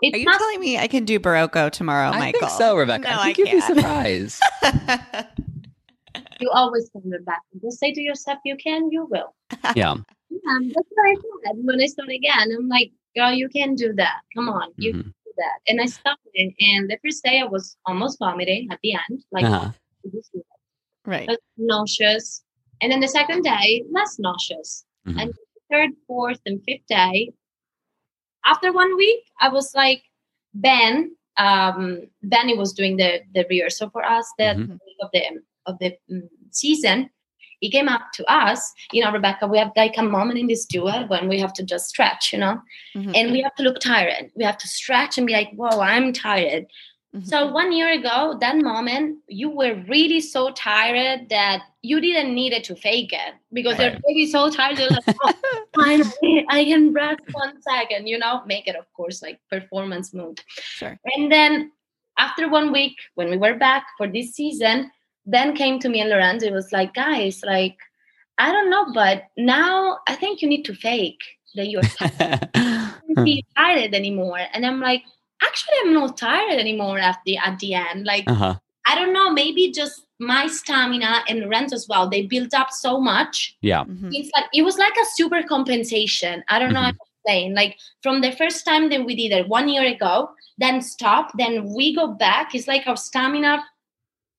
[0.02, 2.40] It's Are you not- telling me I can do Barocco tomorrow, I Michael?
[2.48, 3.04] think so, Rebecca.
[3.10, 3.76] No, I think I you'd be can't.
[3.76, 4.42] surprised.
[6.40, 7.42] you always can back.
[7.62, 9.34] Just say to yourself, you can, you will.
[9.76, 9.96] yeah.
[10.50, 12.56] Um, that's what I said when I started again.
[12.58, 14.22] I'm like, girl, you can do that.
[14.34, 15.02] Come on, you Mhm.
[15.02, 15.60] can do that.
[15.68, 19.44] And I started, and the first day I was almost vomiting at the end, like
[19.44, 19.72] Uh-huh.
[21.12, 21.30] Right.
[21.58, 22.44] nauseous.
[22.82, 24.86] And then the second day, less nauseous.
[25.08, 25.22] Mhm.
[25.22, 25.34] And
[25.70, 27.32] third, fourth, and fifth day,
[28.46, 30.02] after one week, I was like,
[30.54, 34.80] Ben, um, Benny was doing the the rehearsal for us that Mhm.
[34.86, 35.22] week of the
[35.70, 37.10] of the mm, season.
[37.60, 39.46] He came up to us, you know, Rebecca.
[39.48, 42.40] We have like a moment in this duet when we have to just stretch, you
[42.40, 42.60] know,
[42.96, 43.16] Mhm.
[43.16, 44.32] and we have to look tired.
[44.36, 46.66] We have to stretch and be like, "Whoa, I'm tired."
[47.16, 47.28] Mhm.
[47.28, 52.54] So one year ago, that moment, you were really so tired that you didn't need
[52.54, 53.92] it to fake it because Right.
[53.92, 54.80] you're really so tired.
[54.80, 55.34] You're like, oh,
[55.76, 60.40] finally, I can rest one second, you know, make it, of course, like performance mode.
[60.48, 60.98] Sure.
[61.16, 61.72] And then
[62.18, 64.90] after one week, when we were back for this season,
[65.26, 66.46] then came to me and Lorenzo.
[66.48, 67.78] It was like, guys, like,
[68.38, 71.22] I don't know, but now I think you need to fake
[71.56, 72.50] that you're tired.
[72.54, 74.40] Don't be tired anymore.
[74.54, 75.04] And I'm like,
[75.42, 78.06] actually, I'm not tired anymore at the at the end.
[78.06, 78.56] Like, uh-huh.
[78.88, 82.10] I don't know, maybe just my stamina and Lorenzo as well.
[82.10, 83.56] They built up so much.
[83.62, 83.84] Yeah.
[83.84, 84.10] Mhm.
[84.14, 86.44] It's like it was like a super compensation.
[86.48, 87.54] I don't know how to explain.
[87.56, 91.74] Like from the first time that we did it one year ago, then stop, then
[91.74, 92.54] we go back.
[92.56, 93.64] It's like our stamina.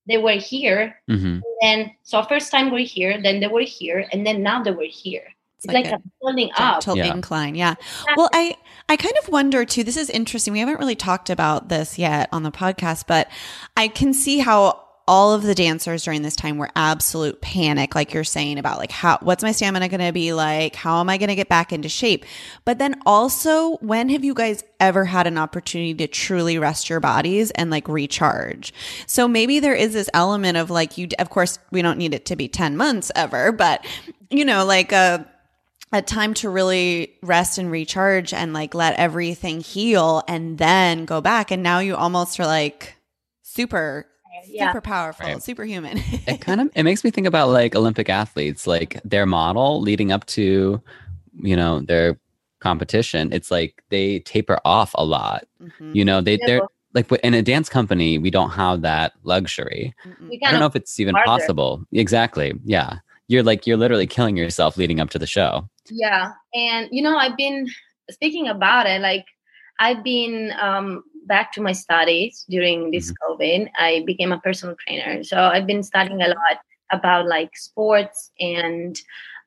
[0.06, 4.26] They were here, hmm and so first time we're here, then they were here, and
[4.26, 5.22] then now they were here.
[5.58, 6.82] It's, like like, a a building up.
[6.82, 7.14] gentle Yeah.
[7.14, 7.74] incline yeah
[8.16, 8.56] well i
[8.92, 10.52] i kind of wonder too this is interesting.
[10.52, 13.28] We haven't really talked about this yet on the podcast but
[13.76, 18.14] i can see how all of the dancers during this time were absolute panic like
[18.14, 20.76] you're saying about like how what's my stamina going to be like?
[20.76, 22.24] How am i going to get back into shape?
[22.64, 27.00] But then also when have you guys ever had an opportunity to truly rest your
[27.00, 28.72] bodies and like recharge?
[29.06, 32.26] So maybe there is this element of like you of course we don't need it
[32.26, 33.84] to be 10 months ever but
[34.30, 35.28] you know like a
[35.92, 41.20] a time to really rest and recharge and like let everything heal and then go
[41.20, 42.96] back and now you almost are like
[43.42, 44.06] super
[44.48, 44.72] Yeah.
[44.72, 45.42] super powerful Right.
[45.42, 49.80] superhuman it kind of it makes me think about like olympic athletes like their model
[49.80, 50.80] leading up to
[51.42, 52.18] you know their
[52.60, 55.94] competition it's like they taper off a lot Mhm.
[55.94, 56.46] you know they Yeah.
[56.46, 56.60] they're
[56.94, 59.94] like in a dance company we don't have that luxury
[60.46, 61.28] i don't know if it's even harder.
[61.28, 66.32] possible exactly yeah you're like you're literally killing yourself leading up to the show Yeah.
[66.54, 67.66] And, you know, I've been
[68.10, 69.26] speaking about it, like,
[69.78, 73.68] I've been um, back to my studies during this COVID.
[73.78, 75.22] I became a personal trainer.
[75.24, 76.58] So I've been studying a lot
[76.92, 79.00] about like sports and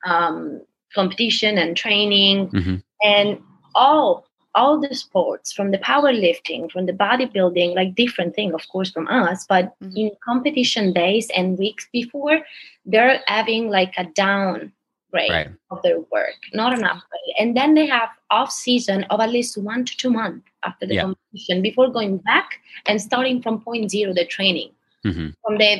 [0.04, 0.60] um,
[0.94, 2.82] competition and training Mhm.
[3.04, 3.38] and
[3.74, 8.90] all all the sports from the powerlifting from the bodybuilding like different thing of course
[8.90, 9.96] from us but Mhm.
[9.96, 12.40] in competition days and weeks before
[12.86, 14.72] they're having like a down
[15.16, 17.34] grade right of their work, not an upgrade.
[17.40, 20.94] And then they have off season of at least one to two months after the
[20.94, 21.02] Yeah.
[21.02, 22.48] competition before going back
[22.86, 24.70] and starting from point zero the training
[25.04, 25.72] hmm from the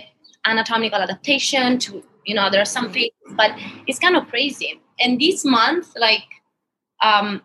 [0.44, 3.50] anatomical adaptation to you know there are some phases, but
[3.86, 4.80] it's kind of crazy.
[4.98, 6.28] And this month, like,
[7.02, 7.42] um,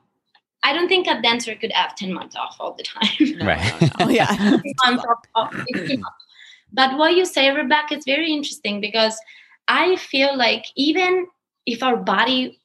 [0.64, 3.18] I don't think a dancer could have ten months off all the time.
[3.52, 4.12] Right no, no.
[4.20, 4.32] yeah
[4.86, 6.20] months of, of it's too much.
[6.74, 9.16] But what you say, Rebecca, is very interesting because
[9.68, 11.28] I feel like even
[11.66, 12.60] if our body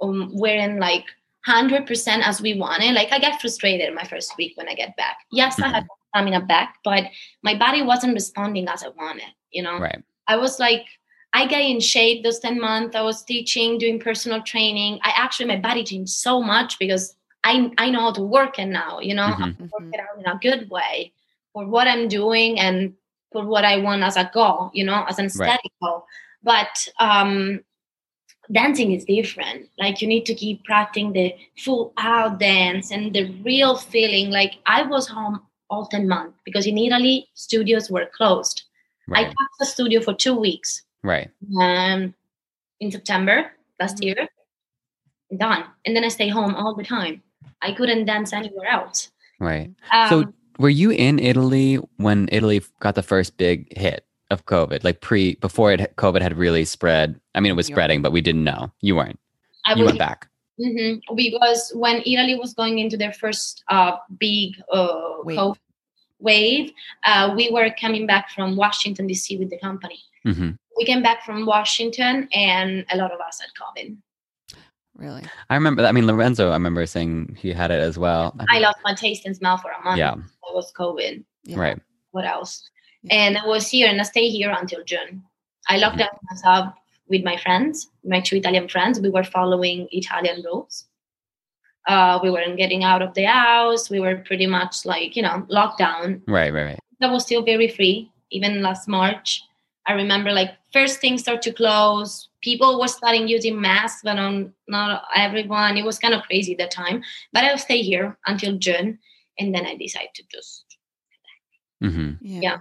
[0.00, 1.04] um, weren't like
[1.44, 4.96] hundred percent as we wanted, like I get frustrated my first week when I get
[4.96, 5.18] back.
[5.30, 7.04] Yes, I had stamina back, but
[7.42, 9.30] my body wasn't responding as I wanted.
[9.50, 10.86] You know, right I was like,
[11.32, 12.96] I got in shape those 10 months.
[12.96, 14.98] I was teaching, doing personal training.
[15.02, 18.66] I actually, my body changed so much because I, I know how to work it
[18.66, 19.56] now, you know, Mhm.
[19.60, 21.12] I work it out in a good way
[21.52, 22.94] for what I'm doing and
[23.32, 26.06] for what I want as a goal, you know, as an aesthetic goal.
[26.42, 27.60] But um,
[28.52, 29.68] dancing is different.
[29.78, 34.30] Like you need to keep practicing the full out dance and the real feeling.
[34.30, 38.62] Like I was home all 10 months because in Italy, studios were closed.
[39.08, 39.18] right.
[39.18, 41.30] I right kept the studio for two weeks right
[41.60, 42.14] um,
[42.80, 44.04] in September last Mhm.
[44.04, 44.28] year.
[45.36, 45.64] Done.
[45.84, 47.22] And then I stay home all the time.
[47.62, 49.10] I couldn't dance anywhere else.
[49.40, 50.24] right Um, so
[50.58, 55.34] were you in italy when italy got the first big hit of covid like pre
[55.36, 58.72] before it covid had really spread i mean it was spreading but we didn't know
[58.80, 59.18] you weren't
[59.64, 61.00] I you was went back Mhm.
[61.14, 65.38] because when Italy was going into their first uh, big uh, Wave.
[65.38, 65.58] COVID
[66.18, 66.72] wave,
[67.04, 69.36] uh, we were coming back from Washington D.C.
[69.36, 69.98] with the company.
[70.24, 73.96] hmm We came back from Washington, and a lot of us had COVID.
[74.96, 75.82] really I remember.
[75.82, 75.88] that.
[75.88, 76.48] I mean, Lorenzo.
[76.48, 78.34] I remember saying he had it as well.
[78.48, 79.98] I lost my taste and smell for a month.
[79.98, 80.14] Yeah.
[80.14, 81.22] it was COVID.
[81.44, 81.58] Yeah.
[81.58, 81.78] Right.
[82.12, 82.68] What else?
[83.06, 83.14] Yeah.
[83.14, 85.22] And I was here, and I stayed here until June.
[85.68, 86.74] I locked down myself
[87.08, 89.00] with my friends, my two Italian friends.
[89.00, 90.86] We were following Italian rules.
[91.88, 93.88] Uh, we weren't getting out of the house.
[93.90, 96.22] We were pretty much like you know locked down.
[96.26, 96.52] Right.
[96.52, 96.64] Right.
[96.64, 96.80] Right.
[97.00, 99.42] that was still very free even last march
[99.86, 104.52] i remember like first things start to close people were starting using masks but on
[104.66, 107.02] not everyone it was kind of crazy at that time
[107.32, 108.98] but i'll stay here until june
[109.38, 110.64] and then i decided to just
[111.80, 112.58] hmm yeah, Yeah.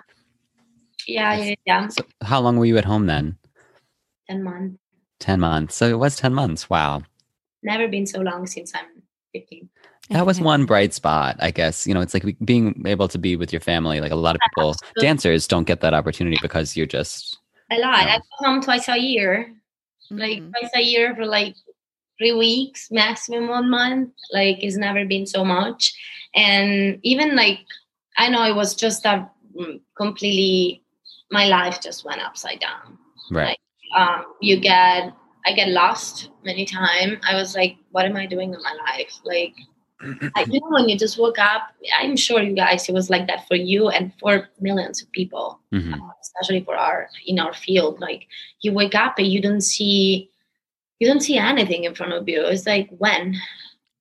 [1.07, 3.37] Yeah yeah yeah So, how long were you at home then?
[4.29, 4.77] 10 months
[5.19, 5.75] Ten months.
[5.75, 6.69] So it was ten months.
[6.69, 7.01] Wow.
[7.63, 9.01] never been so long since i'm
[9.33, 9.69] 15
[10.09, 11.87] That was one bright spot, I guess.
[11.87, 14.01] You know, it's like we- being able to be with your family.
[14.01, 15.01] Like a lot of people, Absolutely.
[15.07, 17.39] dancers don't get that opportunity because you're just
[17.71, 18.05] A lot.
[18.05, 18.13] Yeah.
[18.13, 19.49] I go home twice a year,
[20.11, 20.51] like Mhm.
[20.53, 21.55] twice a year for like
[22.19, 24.13] three weeks, maximum one month.
[24.31, 25.95] Like it's never been so much.
[26.35, 27.65] And even like
[28.17, 29.25] I know it was just a
[29.57, 30.84] mm, completely
[31.31, 32.97] my life just went upside down.
[33.31, 33.57] right.
[33.95, 35.13] Um, you get
[35.47, 37.17] I get lost many times.
[37.27, 39.13] I was like, what am I doing in my life?
[39.23, 39.53] Like
[40.35, 41.69] I, you know, when you just woke up,
[41.99, 45.59] I'm sure you guys, it was like that for you and for millions of people
[45.71, 45.93] Mhm.
[45.93, 48.27] uh, especially for our in our field like
[48.61, 50.29] you wake up and you don't see
[50.99, 53.35] you don't see anything in front of you it's like when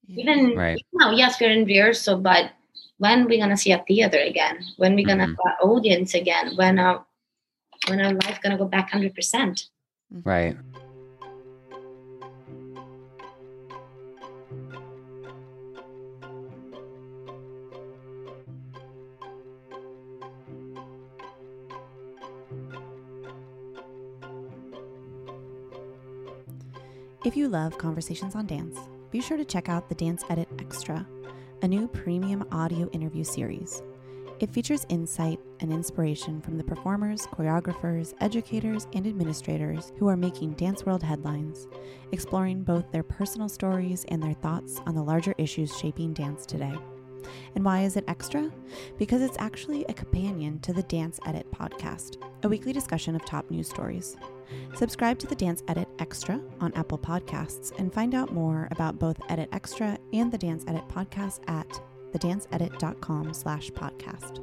[0.09, 0.81] even Right.
[0.93, 2.53] now yes we're in rehearsal but
[2.99, 5.37] when we gonna see a theater again when we gonna Mhm.
[5.37, 7.05] have an audience again when our
[7.89, 10.21] when our life gonna go back 100% mm-hmm.
[10.23, 10.57] Right.
[27.25, 28.79] If you love Conversations on Dance,
[29.11, 31.07] be sure to check out the Dance Edit Extra,
[31.63, 33.83] a new premium audio interview series.
[34.45, 40.53] It features insight and inspiration from the performers, choreographers, educators, and administrators who are making
[40.53, 41.67] Dance World headlines,
[42.13, 46.75] exploring both their personal stories and their thoughts on the larger issues shaping dance today.
[47.55, 48.51] And why is it extra?
[48.99, 53.51] Because it's actually a companion to the Dance Edit podcast, a weekly discussion of top
[53.51, 54.15] news stories.
[54.75, 59.17] Subscribe to the Dance Edit Extra on Apple Podcasts and find out more about both
[59.31, 61.81] Edit Extra and the Dance Edit podcast at
[62.15, 64.41] thedanceedit.com slash podcast.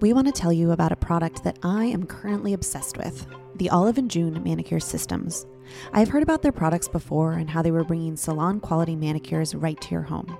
[0.00, 3.70] We want to tell you about a product that I am currently obsessed with, the
[3.70, 5.46] Olive and June Manicure Systems.
[5.92, 9.80] I've heard about their products before and how they were bringing salon quality manicures right
[9.80, 10.36] to your home.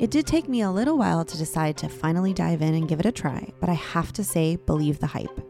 [0.00, 2.98] It did take me a little while to decide to finally dive in and give
[2.98, 5.47] it a try, but I have to say, believe the hype.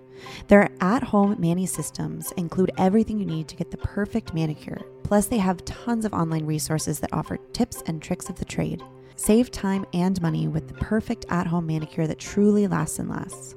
[0.48, 4.80] Their at home mani systems include everything you need to get the perfect manicure.
[5.02, 8.82] Plus, they have tons of online resources that offer tips and tricks of the trade.
[9.16, 13.56] Save time and money with the perfect at home manicure that truly lasts and lasts.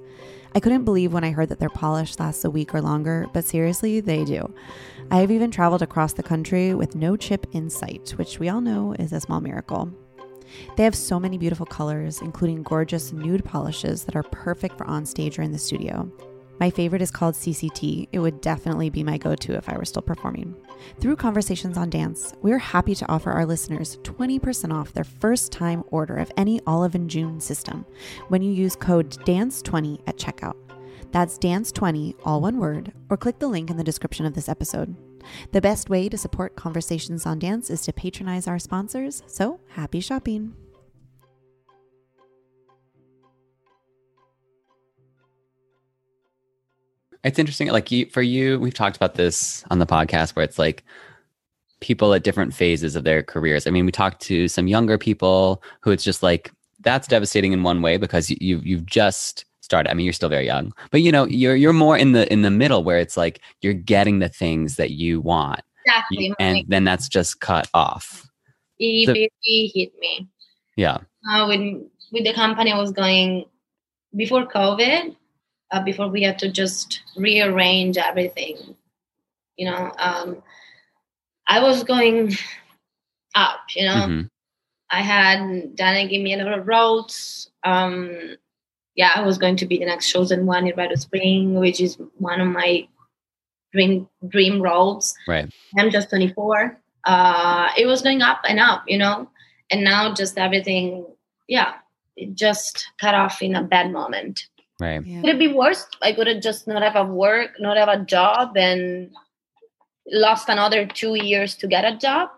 [0.53, 3.45] I couldn't believe when I heard that their polish lasts a week or longer, but
[3.45, 4.53] seriously, they do.
[5.09, 8.59] I have even traveled across the country with no chip in sight, which we all
[8.59, 9.91] know is a small miracle.
[10.75, 15.05] They have so many beautiful colors, including gorgeous nude polishes that are perfect for on
[15.05, 16.11] stage or in the studio.
[16.61, 18.09] My favorite is called CCT.
[18.11, 20.55] It would definitely be my go to if I were still performing.
[20.99, 25.83] Through Conversations on Dance, we're happy to offer our listeners 20% off their first time
[25.87, 27.83] order of any Olive and June system
[28.27, 30.55] when you use code DANCE20 at checkout.
[31.11, 34.95] That's DANCE20, all one word, or click the link in the description of this episode.
[35.53, 39.99] The best way to support Conversations on Dance is to patronize our sponsors, so happy
[39.99, 40.53] shopping.
[47.23, 47.67] It's interesting.
[47.69, 50.83] Like you, for you, we've talked about this on the podcast where it's like
[51.79, 53.67] people at different phases of their careers.
[53.67, 57.61] I mean, we talked to some younger people who it's just like that's devastating in
[57.63, 59.89] one way because you, you you've just started.
[59.89, 62.41] I mean, you're still very young, but you know, you're you're more in the in
[62.41, 66.83] the middle where it's like you're getting the things that you want, exactly and then
[66.83, 68.27] that's just cut off.
[68.79, 70.27] it the- really hit me
[70.75, 70.97] Yeah.
[71.31, 73.45] uh, when with the company I was going
[74.15, 75.15] before COVID,
[75.71, 78.75] uh, before we had to just rearrange everything.
[79.57, 80.41] You know, um,
[81.47, 82.33] I was going
[83.35, 83.59] up.
[83.75, 84.29] You know, Mhm.
[84.89, 87.49] I had Dana give me a lot of roles.
[87.63, 88.37] Um,
[88.95, 91.97] yeah, I was going to be the next chosen one in Red Spring, which is
[92.17, 92.87] one of my
[93.71, 95.15] dream dream roles.
[95.27, 95.49] Right.
[95.77, 96.77] I'm just 24.
[97.05, 99.29] Uh, it was going up and up, you know,
[99.71, 101.05] and now just everything,
[101.47, 101.75] yeah,
[102.15, 104.47] it just cut off in a bad moment.
[104.81, 105.03] Right.
[105.03, 105.85] Could it be worse?
[106.01, 109.11] I could have just not have a work, not have a job, and
[110.11, 112.29] lost another two years to get a job.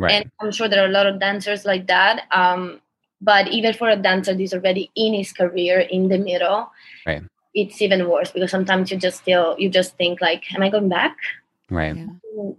[0.00, 0.14] Right.
[0.14, 2.24] And I'm sure there are a lot of dancers like that.
[2.32, 2.80] Um,
[3.20, 6.72] but even for a dancer who's already in his career in the middle,
[7.06, 7.22] Right.
[7.54, 10.88] it's even worse because sometimes you just still you just think like, am I going
[10.88, 11.16] back?
[11.70, 11.96] Right.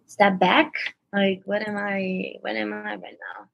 [0.08, 0.72] Step back?
[1.12, 2.36] Like, what am I?
[2.40, 3.50] What am I right now?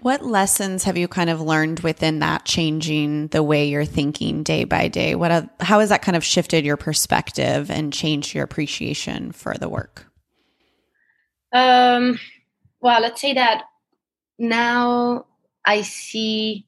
[0.00, 4.62] What lessons have you kind of learned within that changing the way you're thinking day
[4.62, 5.16] by day?
[5.16, 9.68] What how has that kind of shifted your perspective and changed your appreciation for the
[9.68, 10.06] work?
[11.52, 12.20] Um,
[12.80, 13.64] well, let's say that
[14.38, 15.26] now
[15.64, 16.64] I see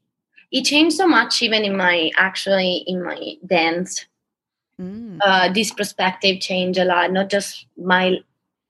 [0.51, 4.07] it changed so much, even in my actually in my dance.
[4.81, 5.21] Mm.
[5.25, 8.19] Uh, this perspective changed a lot, not just my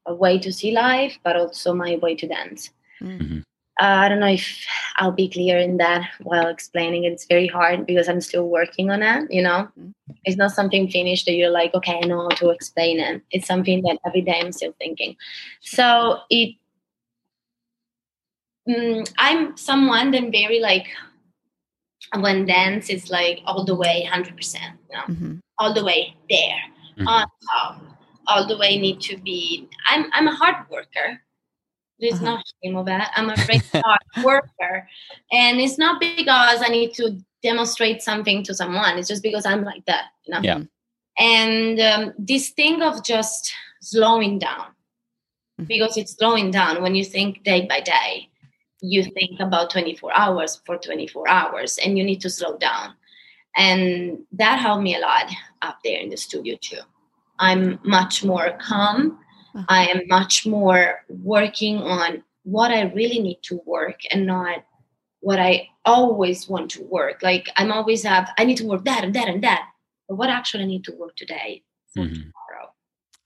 [0.07, 2.71] way to see life, but also my way to dance.
[3.01, 3.45] Mm.
[3.81, 4.66] Uh, I don't know if
[4.97, 7.05] I'll be clear in that while explaining.
[7.05, 9.33] It's very hard because I'm still working on it.
[9.33, 9.91] You know, mm-hmm.
[10.24, 13.22] it's not something finished that you're like, okay, I know how to explain it.
[13.31, 15.16] It's something that every day I'm still thinking.
[15.62, 16.57] So it,
[18.68, 20.89] mm, I'm someone that very like
[22.18, 25.35] when dance is like all the way 100%, you know, mm-hmm.
[25.59, 26.61] all the way there
[26.99, 27.09] mm-hmm.
[27.09, 27.83] on top,
[28.26, 29.70] all the way need to be.
[29.87, 31.22] I'm I'm a hard worker
[32.01, 32.37] there's uh-huh.
[32.37, 33.13] no shame of that.
[33.17, 34.89] I'm a great hard worker.
[35.33, 38.99] And it's not because I need to demonstrate something to someone.
[38.99, 40.07] It's just because I'm like that.
[40.25, 40.41] You know?
[40.43, 40.61] Yeah.
[41.19, 44.67] And um, this thing of just slowing down,
[45.59, 45.65] mm-hmm.
[45.65, 48.29] because it's slowing down when you think day by day.
[48.83, 52.95] You think about 24 hours for 24 hours and you need to slow down.
[53.55, 55.31] And that helped me a lot
[55.61, 56.79] up there in the studio too.
[57.39, 59.19] I'm much more calm
[59.55, 59.65] uh-huh.
[59.69, 64.65] I am much more working on what I really need to work and not
[65.21, 67.23] what I always want to work.
[67.23, 69.69] Like I'm always have I need to work that and that and that.
[70.09, 71.63] But what actually I need to work today
[71.95, 72.15] for mm-hmm.
[72.15, 72.73] tomorrow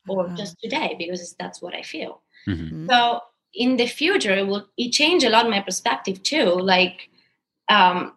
[0.09, 0.37] or uh-huh.
[0.37, 2.23] just today because that's what I feel.
[2.49, 2.65] Mm-hmm.
[2.65, 2.91] mm-hmm.
[2.91, 3.21] So
[3.55, 6.47] in the future it will it change a lot my perspective too.
[6.47, 7.09] Like
[7.69, 8.15] um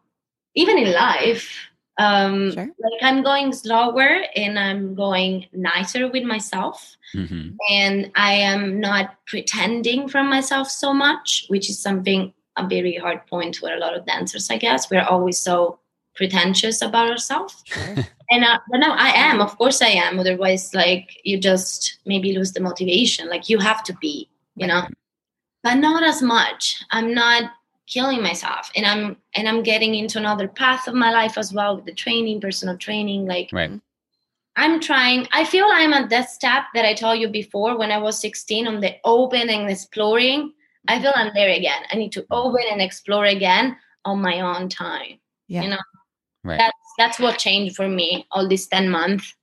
[0.55, 2.65] even in life, um sure.
[2.65, 6.95] like i'm going slower and i'm going nicer with myself.
[7.15, 7.55] Mm-hmm.
[7.71, 13.25] and i am not pretending from myself so much which is something a very hard
[13.27, 14.89] point for a lot of dancers i guess.
[14.91, 15.79] We're always so
[16.15, 17.63] pretentious about ourselves.
[17.65, 17.95] Sure.
[18.31, 19.39] and uh, but no i am.
[19.39, 20.19] Of course i am.
[20.19, 23.29] Otherwise like you just maybe lose the motivation.
[23.29, 24.27] Like you have to be
[24.57, 24.87] you know?
[25.63, 26.83] But not as much.
[26.91, 27.51] I'm not
[27.87, 31.75] killing myself and i'm and i'm getting into another path of my life as well
[31.75, 33.71] with the training personal training like right.
[34.57, 37.97] i'm trying i feel i'm at that step that i told you before when i
[37.97, 40.51] was 16 on the open and exploring
[40.87, 43.75] i feel i'm there again i need to open and explore again
[44.05, 45.61] on my own time yeah.
[45.61, 45.83] you know
[46.43, 46.57] right.
[46.57, 49.33] that's that's what changed for me all these 10 months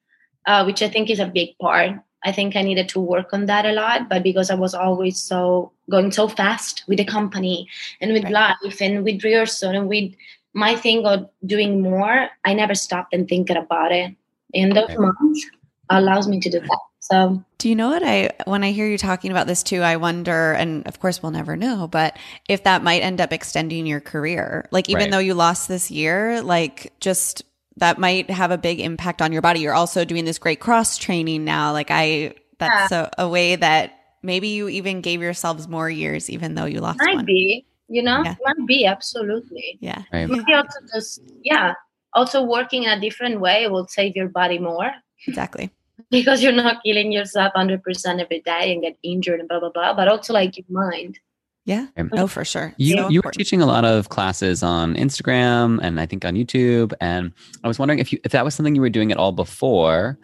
[0.47, 1.93] uh, which i think is a big part
[2.25, 5.21] I think I needed to work on that a lot, but because I was always
[5.21, 7.69] so going so fast with the company
[8.01, 8.59] and with right.
[8.63, 10.13] life and with rehearsal and with
[10.55, 14.15] my thing of doing more, I never stopped and thinking about it.
[14.55, 14.99] And those right.
[15.01, 15.47] months
[15.91, 16.79] allows me to do that.
[17.01, 19.97] So, do you know what I, when I hear you talking about this too, I
[19.97, 22.17] wonder, and of course we'll never know, but
[22.49, 24.67] if that might end up extending your career.
[24.71, 25.11] Like, even right.
[25.11, 27.43] though you lost this year, like just
[27.79, 29.61] that might have a big impact on your body.
[29.61, 31.73] You're also doing this great cross training now.
[31.73, 33.11] Like I, that's yeah.
[33.19, 37.01] a, a, way that maybe you even gave yourselves more years, even though you lost
[37.01, 37.25] might one.
[37.25, 38.37] be, you know, yeah.
[38.45, 39.79] might be absolutely.
[39.81, 40.03] Yeah.
[40.13, 40.31] Right.
[40.31, 41.75] also just, yeah.
[42.13, 44.93] Also working in a different way will save your body more.
[45.27, 45.71] Exactly.
[46.11, 49.95] because you're not killing yourself 100% every day and get injured and blah, blah, blah,
[49.95, 51.19] but also like your mind.
[51.65, 51.87] Yeah.
[52.13, 52.75] Oh, for sure.
[52.77, 56.35] You so you were teaching a lot of classes on Instagram and I think on
[56.35, 56.93] YouTube.
[57.01, 59.33] And I was wondering if you if that was something you were doing at all
[59.33, 60.19] before,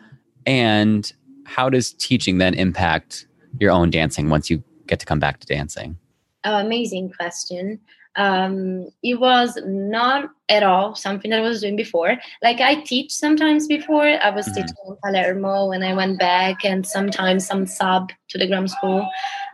[0.44, 1.10] and
[1.44, 3.26] how does teaching then impact
[3.58, 5.96] your own dancing once you get to come back to dancing?
[6.44, 7.80] Oh, amazing question.
[8.16, 12.16] Um, it was not at all something that I was doing before.
[12.42, 14.04] Like I teach sometimes before.
[14.04, 14.56] I was mm-hmm.
[14.56, 19.08] teaching in Palermo when I went back, and sometimes some sub to the Graham school,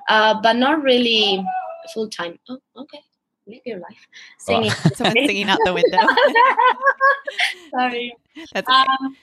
[0.08, 1.44] uh, but not really
[1.92, 2.38] full time.
[2.48, 3.00] Oh, okay.
[3.46, 4.08] Live your life.
[4.38, 4.70] Singing.
[4.94, 5.98] Someone singing out the window.
[7.70, 8.12] Sorry.
[8.52, 8.72] That's okay.
[8.72, 9.16] Um,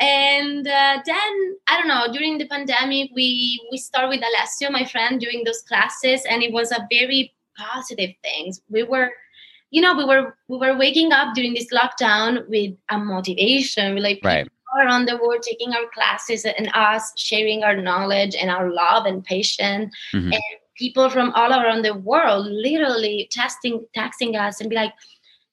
[0.00, 2.12] and uh, then I don't know.
[2.12, 6.52] During the pandemic, we we start with Alessio, my friend, doing those classes, and it
[6.52, 8.52] was a very positive thing.
[8.68, 9.10] We were,
[9.70, 13.94] you know, we were we were waking up during this lockdown with a motivation.
[13.94, 14.48] We like right.
[14.80, 19.24] around the world taking our classes and us sharing our knowledge and our love and
[19.24, 20.32] patience mm-hmm.
[20.32, 20.42] and
[20.76, 24.92] people from all around the world literally testing texting us and be like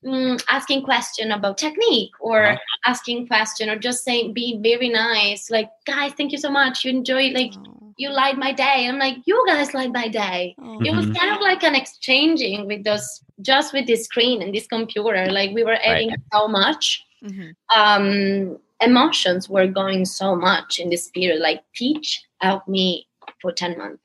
[0.06, 2.58] mm, asking question about technique or uh-huh.
[2.86, 6.92] asking question or just saying be very nice like guys thank you so much you
[6.92, 7.54] enjoy like
[7.98, 10.86] you light my day i'm like you guys light my day mm-hmm.
[10.86, 11.16] it was mm-hmm.
[11.16, 15.52] kind of like an exchanging with those just with this screen and this computer like
[15.52, 16.20] we were adding right.
[16.34, 17.52] so much mm-hmm.
[17.80, 23.08] um emotions were going so much in this period like teach helped me
[23.42, 24.02] for 10 months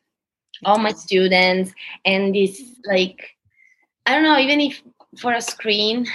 [0.65, 1.73] all my students
[2.05, 3.31] and this like
[4.07, 4.83] i don't know even if
[5.19, 6.07] for a screen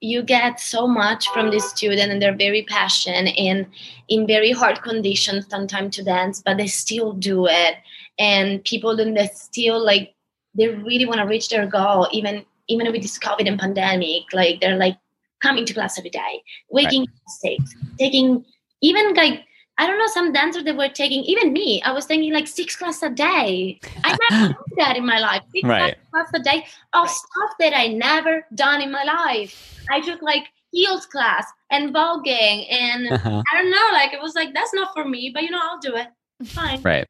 [0.00, 3.66] you get so much from the student and they're very passionate and
[4.08, 7.74] in very hard conditions sometimes to dance but they still do it
[8.18, 10.14] and people then they still like
[10.54, 14.60] they really want to reach their goal even even with this covid and pandemic like
[14.60, 14.96] they're like
[15.40, 17.10] coming to class every day waking right.
[17.26, 18.44] mistakes taking
[18.80, 19.44] even like
[19.78, 22.74] I don't know, some dancers that were taking, even me, I was taking like six
[22.76, 23.78] classes a day.
[24.04, 25.42] I never done that in my life.
[25.54, 25.94] Six Right.
[26.10, 29.78] classes a day of stuff that I never done in my life.
[29.90, 33.42] I took like heels class and voguing and Uh-huh.
[33.52, 35.78] I don't know, like it was like, that's not for me, but you know, I'll
[35.78, 36.08] do it.
[36.46, 36.82] Fine.
[36.82, 37.06] Right.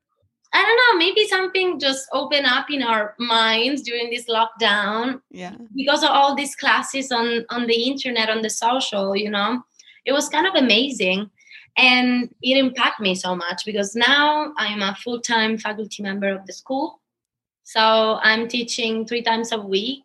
[0.53, 5.55] I don't know, maybe something just opened up in our minds during this lockdown Yeah.
[5.75, 9.63] because of all these classes on on the internet on the social you know
[10.07, 11.31] it was kind of amazing
[11.79, 16.53] and it impacted me so much because now i'm a full-time faculty member of the
[16.53, 17.01] school.
[17.63, 20.05] So i'm teaching three times a week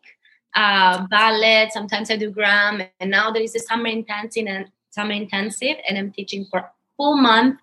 [0.56, 5.14] uh, ballet sometimes i do Graham and now there is a summer intensive and summer
[5.14, 7.60] intensive and i'm teaching for a full month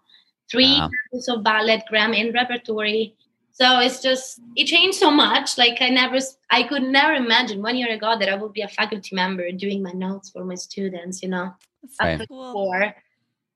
[0.50, 0.90] three Wow.
[1.12, 3.14] classes of ballet Graham and repertory.
[3.52, 5.58] So it's just it changed so much.
[5.58, 6.18] Like i never
[6.50, 9.82] i could never imagine one year ago that i would be a faculty member doing
[9.82, 11.54] my notes for my students you know?
[12.00, 12.20] Right.
[12.20, 12.94] Up before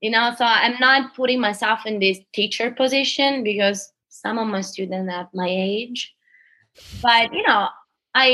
[0.05, 4.61] you know so i'm not putting myself in this teacher position because some of my
[4.61, 6.15] students are my age
[7.03, 7.69] but you know
[8.15, 8.29] i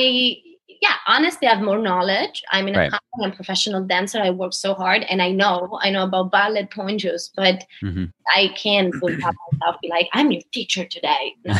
[0.82, 2.90] yeah honestly i have more knowledge i'm in a Right.
[2.90, 6.32] company i'm a professional dancer i work so hard and i know i know about
[6.32, 8.12] ballet pointers but Mhm.
[8.36, 11.34] I can't put myself be like, I'm your teacher today.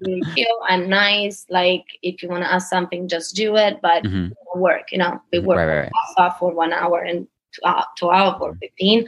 [0.00, 1.44] No, I'm nice.
[1.50, 3.80] Like if you want to ask something, just do it.
[3.82, 4.32] But Mhm.
[4.56, 8.36] work, you know, we work Right, right, for one hour and two, hour, two hours
[8.40, 9.06] or 15.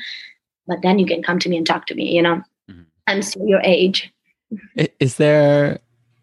[0.71, 2.43] But then you can come to me and talk to me, you know.
[2.71, 2.87] Mhm.
[3.09, 4.13] I'm still your age.
[5.01, 5.81] Is there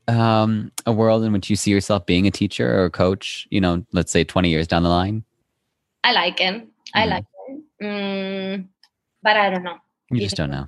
[0.08, 3.60] um, a world in which you see yourself being a teacher or a coach, you
[3.60, 5.26] know, let's say 20 years down the line?
[6.06, 6.66] I like it.
[6.96, 7.10] I Mhm.
[7.10, 7.64] like it.
[7.84, 8.68] Mm,
[9.22, 9.78] but I don't know.
[10.12, 10.68] You just don't know.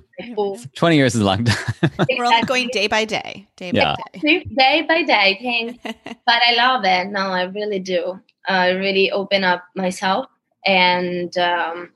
[0.76, 1.90] 20 years is a long time.
[2.18, 3.96] We're all going day by day, day Yeah.
[3.96, 4.44] by day.
[4.54, 5.78] day by day thing
[6.28, 10.26] but i love it no i really do i really open up myself
[10.66, 11.90] and um,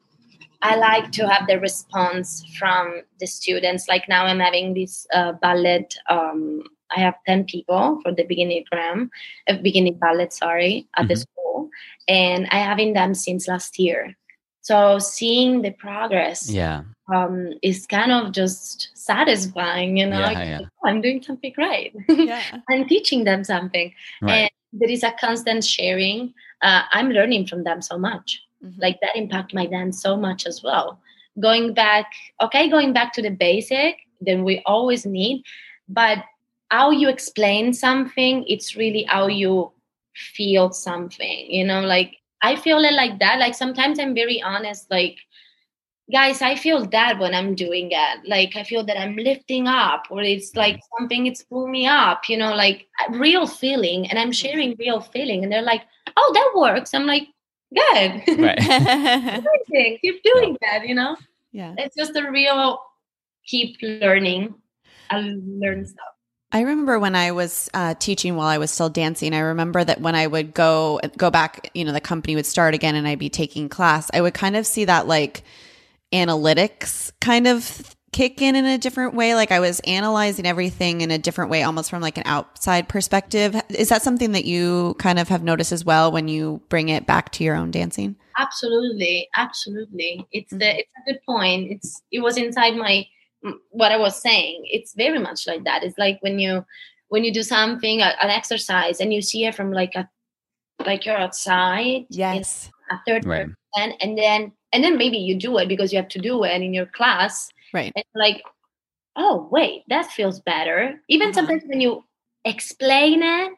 [0.70, 2.84] i like to have the response from
[3.20, 5.86] the students like now i'm having this uh, ballet
[6.16, 6.62] um,
[6.96, 9.10] i have 10 people for the beginning program
[9.48, 11.24] uh, beginning ballet sorry at the Mhm.
[11.24, 11.68] school
[12.08, 14.14] and i having them since last year
[14.68, 16.82] so seeing the progress yeah.
[17.14, 20.60] um, is kind of just satisfying you know Yeah, Like, yeah.
[20.62, 22.42] "Oh, i'm doing something right Yeah.
[22.70, 23.92] I'm teaching them something.
[24.22, 24.32] Right.
[24.48, 24.50] And
[24.80, 26.32] there is a constant sharing.
[26.62, 28.40] Uh, I'm learning from them so much.
[28.64, 28.74] Mhm.
[28.78, 30.98] Like that impact my dance so much as well.
[31.40, 35.44] Going back, okay, going back to the basic then we always need,
[35.88, 36.18] but
[36.70, 39.70] how you explain something, it's really how you
[40.14, 41.50] feel something.
[41.50, 43.38] You know, like I feel it like that.
[43.38, 45.18] Like sometimes I'm very honest, like
[46.12, 50.04] guys i feel that when i'm doing it like i feel that i'm lifting up
[50.10, 54.30] or it's like something it's pull me up you know like real feeling and i'm
[54.30, 55.80] sharing real feeling and they're like
[56.18, 57.28] oh that works i'm like
[57.72, 58.58] good Right.
[58.58, 59.98] Amazing.
[60.02, 61.16] keep doing that you know
[61.52, 61.74] yeah.
[61.78, 62.80] it's just a real
[63.46, 64.54] keep learning
[65.10, 66.14] i learn stuff
[66.52, 69.34] I remember when I was uh, teaching while I was still dancing.
[69.34, 72.74] I remember that when I would go go back, you know, the company would start
[72.74, 74.08] again, and I'd be taking class.
[74.14, 75.42] I would kind of see that like
[76.12, 79.34] analytics kind of kick in in a different way.
[79.34, 83.60] Like I was analyzing everything in a different way, almost from like an outside perspective.
[83.70, 87.06] Is that something that you kind of have noticed as well when you bring it
[87.06, 88.16] back to your own dancing?
[88.36, 90.78] absolutely absolutely it's the mm-hmm.
[90.78, 93.06] it's a good point it's it was inside my
[93.70, 96.64] what i was saying it's very much like that it's like when you
[97.08, 100.08] when you do something an exercise and you see it from like a
[100.84, 102.70] like you're outside Yes.
[102.90, 103.46] a third Right.
[103.46, 106.60] person and then and then maybe you do it because you have to do it
[106.60, 107.92] in your class Right.
[107.96, 108.42] and like
[109.16, 111.34] oh wait that feels better even Uh-huh.
[111.34, 112.02] sometimes when you
[112.44, 113.52] explain it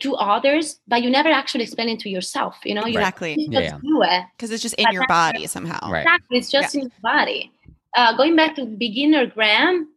[0.00, 3.34] to others but you never actually explain it to yourself you know you Exactly.
[3.38, 3.80] you Yeah, just yeah.
[3.88, 5.90] do it Because it's just in your body somehow.
[5.90, 6.02] Right.
[6.02, 6.38] Exactly.
[6.38, 7.52] It's just in your body.
[7.96, 9.88] Uh, going back to beginner Graham,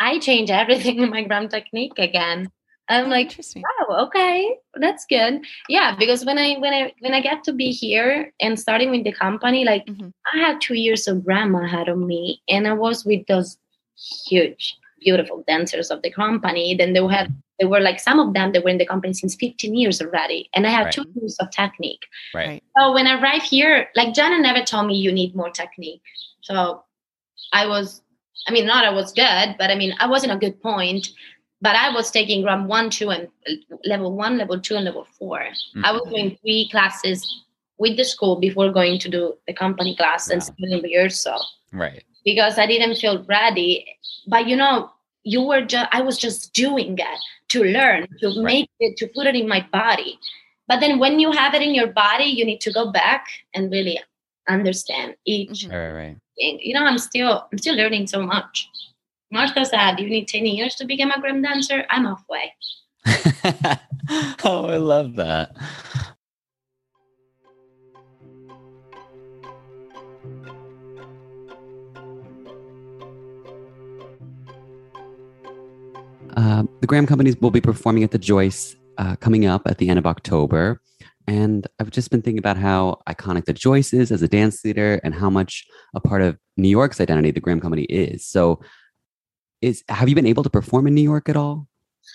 [0.00, 2.50] I change everything in my Graham technique again.
[2.90, 3.62] I'm Oh, like, interesting.
[3.88, 5.44] oh, okay, that's good.
[5.68, 9.04] Yeah, because when I when I when I get to be here and starting with
[9.04, 10.12] the company, like Mhm.
[10.34, 13.56] I had two years of Graham ahead of me, and I was with those
[14.28, 16.74] huge, beautiful dancers of the company.
[16.74, 19.34] Then they had they were like some of them they were in the company since
[19.36, 20.94] 15 years already, and I had Right.
[20.94, 22.06] two years of technique.
[22.34, 22.48] Right.
[22.48, 22.62] Right.
[22.76, 26.02] So when I arrived here, like Jana never told me you need more technique.
[26.42, 26.82] So
[27.52, 28.02] I was,
[28.48, 31.08] I mean, not I was good, but I mean, I wasn't a good point.
[31.62, 35.06] But I was taking Graham one, two, and uh, level one, level two, and level
[35.18, 35.48] 4
[35.84, 37.44] I was doing three classes
[37.78, 40.46] with the school before going to do the company class and Wow.
[40.46, 41.40] studying rehearsal
[41.72, 42.02] Right.
[42.24, 43.86] because I didn't feel ready.
[44.26, 44.90] But you know,
[45.22, 49.26] you were just I was just doing it to learn, to make it, to put
[49.26, 50.18] it in my body.
[50.68, 53.70] But then when you have it in your body, you need to go back and
[53.72, 53.98] really
[54.48, 55.70] understand each Mhm.
[55.70, 55.92] Right.
[55.92, 55.92] Right.
[56.02, 56.16] right.
[56.66, 58.68] you know, I'm still I'm still learning so much.
[59.30, 62.54] Martha said, "You need ten years to become a Graham dancer." I'm halfway.
[64.44, 65.56] oh, I love that.
[76.36, 79.88] Uh, the Graham companies will be performing at the Joyce uh, coming up at the
[79.88, 80.80] end of October.
[81.26, 85.00] And I've just been thinking about how iconic the Joyce is as a dance theater
[85.04, 85.64] and how much
[85.94, 88.26] a part of New York's identity the Graham Company is.
[88.26, 88.60] So,
[89.62, 91.68] is have you been able to perform in New York at all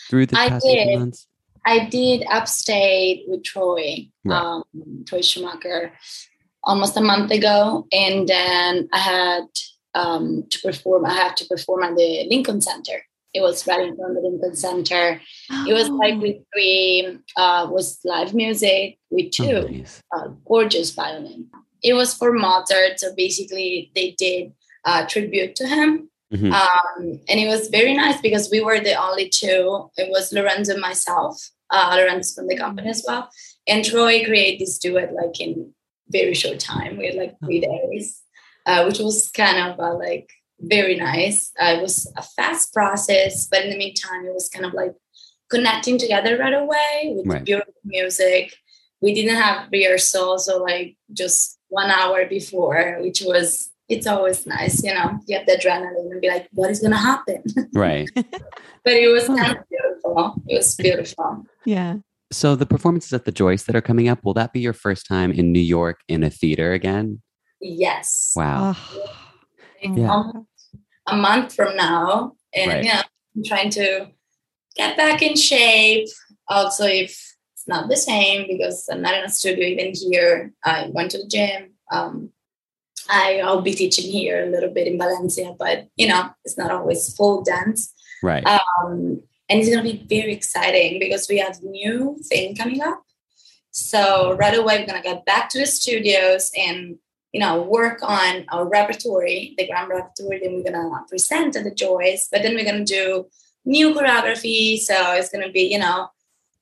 [0.10, 0.98] through the I past did.
[1.00, 1.28] months?
[1.66, 4.38] I did upstate with Troy, Right.
[4.40, 4.64] um,
[5.08, 5.94] Troy Schumacher,
[6.64, 9.44] almost a month ago, and then I had
[9.96, 11.06] um, to perform.
[11.06, 13.04] I had to perform at the Lincoln Center.
[13.34, 15.22] It was right in front of the Lincoln Center.
[15.68, 15.96] It was Oh.
[15.96, 20.02] like with three uh, was live music with Oh, two nice.
[20.16, 21.48] uh, gorgeous violin.
[21.82, 24.52] It was for Mozart, so basically they did
[24.86, 26.10] uh, tribute to him.
[26.34, 26.52] Mhm.
[26.52, 29.90] Um, and it was very nice because we were the only two.
[29.98, 31.50] It was Lorenzo and myself.
[31.70, 33.30] Uh, Lorenzo's from the company as well.
[33.68, 35.74] And Troy created this duet like in
[36.10, 36.98] very short time.
[36.98, 38.22] We had like three days,
[38.66, 41.52] uh, which was kind of uh, like very nice.
[41.60, 44.94] Uh, it was a fast process, but in the meantime, it was kind of like
[45.50, 47.44] connecting together right away with Right.
[47.44, 48.54] beautiful music.
[49.02, 54.84] We didn't have rehearsal, so like just one hour before, which was it's always nice,
[54.84, 55.20] you know.
[55.28, 57.44] You have the adrenaline and be like, what is gonna happen?
[57.74, 58.10] Right.
[58.16, 60.42] but it was kind of beautiful.
[60.48, 61.46] It was beautiful.
[61.66, 61.98] Yeah.
[62.32, 65.06] So the performances at the Joyce that are coming up, will that be your first
[65.08, 67.22] time in New York in a theater again?
[67.62, 68.34] Yes.
[68.36, 68.76] Wow.
[68.76, 69.16] Oh,
[69.82, 70.32] Yeah.
[71.08, 72.34] a month from now.
[72.54, 72.84] And Right.
[72.84, 73.04] yeah,
[73.36, 74.08] I'm trying to
[74.76, 76.08] get back in shape.
[76.48, 77.12] Also, if
[77.54, 80.52] it's not the same because I'm not in a studio even here.
[80.64, 81.74] I went to the gym.
[81.92, 82.32] Um,
[83.10, 86.72] I, I'll be teaching here a little bit in Valencia, but you know, it's not
[86.72, 87.94] always full dance.
[88.24, 88.46] Right.
[88.46, 93.04] Um, and it's going to be very exciting because we have new thing coming up.
[93.72, 96.98] So right away, we're going to get back to the studios and
[97.32, 100.40] you know work on our repertory, the Graham repertory.
[100.42, 102.28] Then we're going to present at the Joyce.
[102.32, 103.28] but then we're going to do
[103.66, 104.80] new choreography.
[104.80, 106.08] So it's going to be you know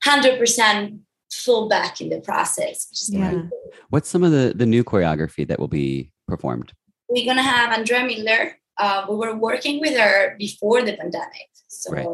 [0.03, 3.43] hundred percent full back in the process, which is Yeah.
[3.89, 6.73] What's some of the, the new choreography that will be performed?
[7.09, 8.57] we're gonna have Andrea Miller.
[8.77, 12.07] Uh, we were working with her before the pandemic, so Right.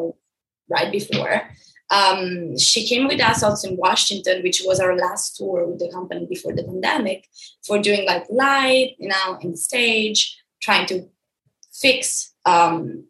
[0.84, 1.50] right, before.
[1.90, 5.90] Um, she came with us also in Washington, which was our last tour with the
[5.92, 7.28] company before the pandemic,
[7.66, 11.08] for doing like live, you know, in the stage, trying to
[11.74, 13.06] fix um,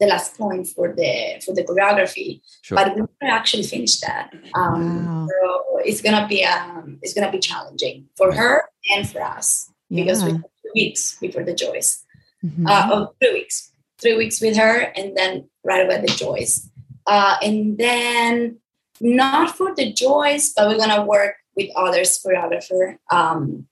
[0.00, 2.40] the last point for the for the choreography.
[2.62, 2.76] Sure.
[2.76, 4.32] But we never actually finished that.
[4.54, 5.28] Um, Wow.
[5.28, 8.62] So it's gonna be um, it's gonna be challenging for her
[8.94, 10.36] and for us because we Yeah.
[10.36, 12.04] have two weeks before the Joyce.
[12.44, 12.68] Mhm.
[12.68, 13.70] Uh, oh, three weeks.
[13.98, 16.68] Three weeks with her, and then right away the Joyce.
[17.06, 18.58] Uh, and then
[19.00, 23.66] not for the Joyce, but we're gonna work with others choreographer um,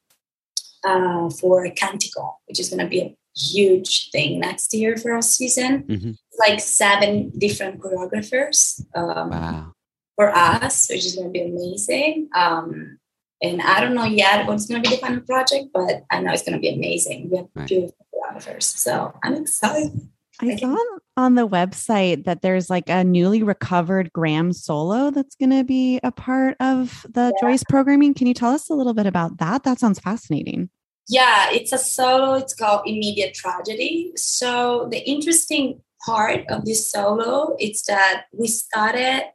[0.84, 5.82] uh, for Canticle, which is gonna be a huge thing next year for our season.
[5.84, 6.16] Mhm.
[6.38, 8.84] Like seven different choreographers.
[8.94, 9.72] Um, Wow.
[10.16, 12.28] for us, which is going to be amazing.
[12.34, 12.98] Um,
[13.42, 16.32] and I don't know yet what's going to be the final project, but I know
[16.32, 17.30] it's going to be amazing.
[17.30, 17.68] We have Right.
[17.68, 20.08] beautiful choreographers, so I'm excited.
[20.40, 25.34] I saw on- on the website that there's like a newly recovered Graham solo that's
[25.36, 28.14] going to be a part of the Joyce programming.
[28.14, 29.64] Can you tell us a little bit about that?
[29.64, 30.70] That sounds fascinating.
[31.08, 32.34] Yeah, it's a solo.
[32.34, 34.12] It's called Immediate Tragedy.
[34.16, 39.30] So the interesting part of this solo is that we started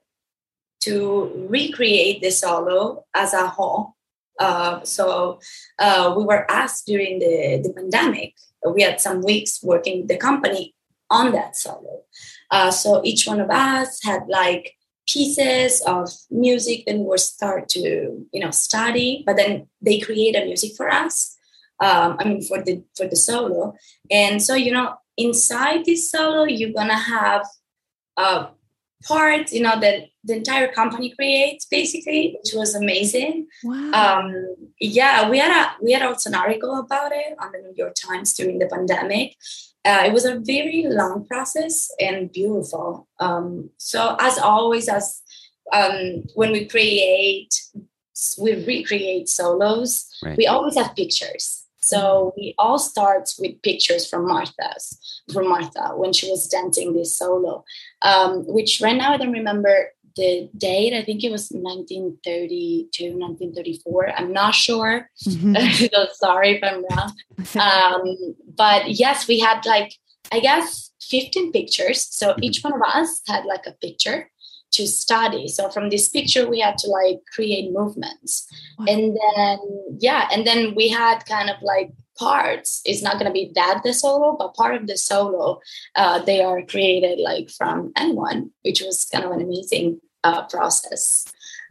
[0.81, 3.96] to recreate the solo as a whole.
[4.39, 5.39] Uh, so
[5.79, 8.35] uh, we were asked during the, the pandemic.
[8.73, 10.75] We had some weeks working with the company
[11.09, 12.03] on that solo.
[12.51, 14.73] Uh, so each one of us had like
[15.07, 20.71] pieces of music and we start to you know study, but then they created music
[20.75, 21.37] for us
[21.79, 23.75] um, I mean for the for the solo.
[24.09, 27.45] And so you know, inside this solo, you're gonna have
[28.17, 28.47] uh,
[29.05, 33.47] parts, you know, that the entire company creates basically, which was amazing.
[33.63, 33.91] Wow.
[33.93, 37.73] Um, yeah, we had a we had also an article about it on the New
[37.75, 39.35] York Times during the pandemic.
[39.85, 43.07] Uh, it was a very long process and beautiful.
[43.19, 45.21] Um, so as always, as
[45.71, 47.53] um, when we create,
[48.37, 50.05] we recreate solos.
[50.21, 50.37] Right.
[50.37, 51.67] We always have pictures.
[51.87, 57.15] So we all start with pictures from Martha's, from Martha when she was dancing this
[57.15, 57.63] solo,
[58.01, 60.93] um, which right now I don't remember the date.
[60.93, 64.09] I think it was 1932, 1934.
[64.17, 65.09] I'm not sure.
[65.25, 65.89] Mhm.
[65.93, 67.13] so sorry if I'm wrong.
[67.55, 69.93] Um, but yes, we had like,
[70.31, 72.05] I guess, 15 pictures.
[72.11, 74.29] So each one of us had like a picture
[74.71, 75.47] to study.
[75.47, 78.47] So from this picture, we had to like create movements.
[78.77, 78.85] Wow.
[78.89, 79.59] And then,
[79.99, 82.81] yeah, and then we had kind of like parts.
[82.85, 85.59] It's not going to be that the solo, but part of the solo,
[85.95, 91.25] uh, they are created like from N1, which was kind of an amazing uh, process.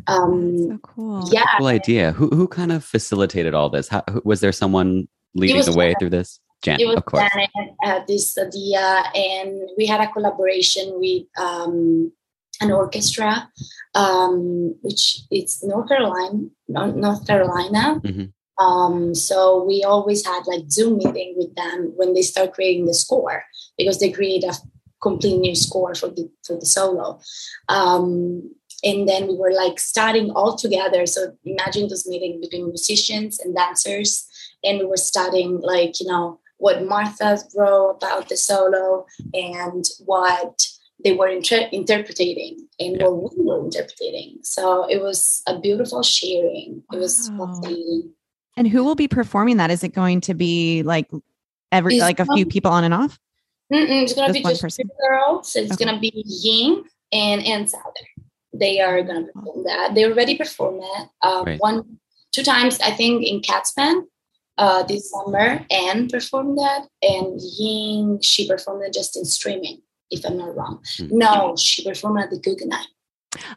[0.06, 1.28] Um, so cool.
[1.32, 2.12] yeah, Cool idea.
[2.12, 3.88] Who who kind of facilitated all this?
[3.88, 5.98] How, who, was there someone leading the way Janet.
[6.00, 6.40] through this?
[6.62, 7.28] Jan, it was of course.
[7.32, 7.50] Janet
[7.82, 12.12] had this idea, and we had a collaboration with um,
[12.60, 13.48] an orchestra,
[13.94, 18.00] um, which it's North Carolina, North Carolina.
[18.04, 18.32] Mhm.
[18.58, 22.94] Um, so we always had like Zoom meeting with them when they start creating the
[22.94, 23.44] score
[23.76, 24.54] because they create a
[25.02, 27.20] complete new score for the for the solo.
[27.68, 28.50] Um,
[28.84, 31.06] and then we were like studying all together.
[31.06, 34.26] So imagine this meeting between musicians and dancers,
[34.62, 40.66] and we were studying like you know what Martha wrote about the solo and what
[41.04, 43.08] they were inter- interpreting and Yeah.
[43.08, 44.38] what we were interpreting.
[44.42, 46.82] So it was a beautiful sharing.
[46.92, 48.12] It was fascinating.
[48.56, 49.70] And who will be performing that?
[49.70, 51.10] Is it going to be like
[51.70, 53.18] every It's like a few people on and off?
[53.72, 54.86] Mm-mm, it's gonna Just be just person?
[54.88, 55.56] two girls.
[55.56, 55.84] It's Okay.
[55.84, 58.06] gonna be Ying and and Souder.
[58.52, 59.94] They are gonna perform that.
[59.94, 61.60] They already performed it uh, Right.
[61.60, 61.98] one,
[62.32, 62.78] two times.
[62.80, 64.02] I think in Kaatsbaan
[64.58, 66.86] uh, this summer, and performed that.
[67.02, 70.82] And Ying, she performed it just in streaming, if I'm not wrong.
[70.96, 71.08] Hmm.
[71.10, 72.86] No, she performed at the Guggenheim.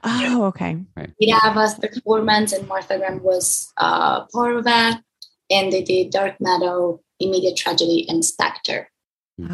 [0.04, 0.78] Oh, okay.
[1.22, 5.02] We have a performance, and Martha Graham was uh, part of that.
[5.50, 8.90] And they did Dark Meadow, Immediate Tragedy, and Spectre.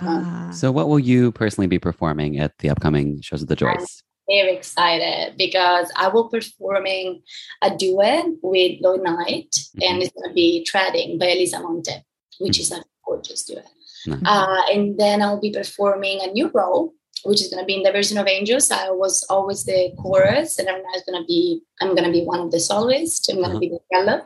[0.01, 0.49] Ah.
[0.51, 4.01] So, what will you personally be performing at the upcoming shows of the Joyce?
[4.27, 7.21] very excited because I will be performing
[7.61, 11.91] a duet with Lloyd Knight, and it's going to be Treading by Elisa Monte,
[12.39, 13.67] which is a gorgeous duet.
[14.07, 14.19] Nice.
[14.25, 17.83] Uh, and then I'll be performing a new role, which is going to be in
[17.83, 18.71] the version of Angels.
[18.71, 22.23] I was always the chorus, and I'm now going to be I'm going to be
[22.25, 23.29] one of the soloists.
[23.29, 23.59] I'm going to Uh-huh.
[23.59, 24.21] be the yellow,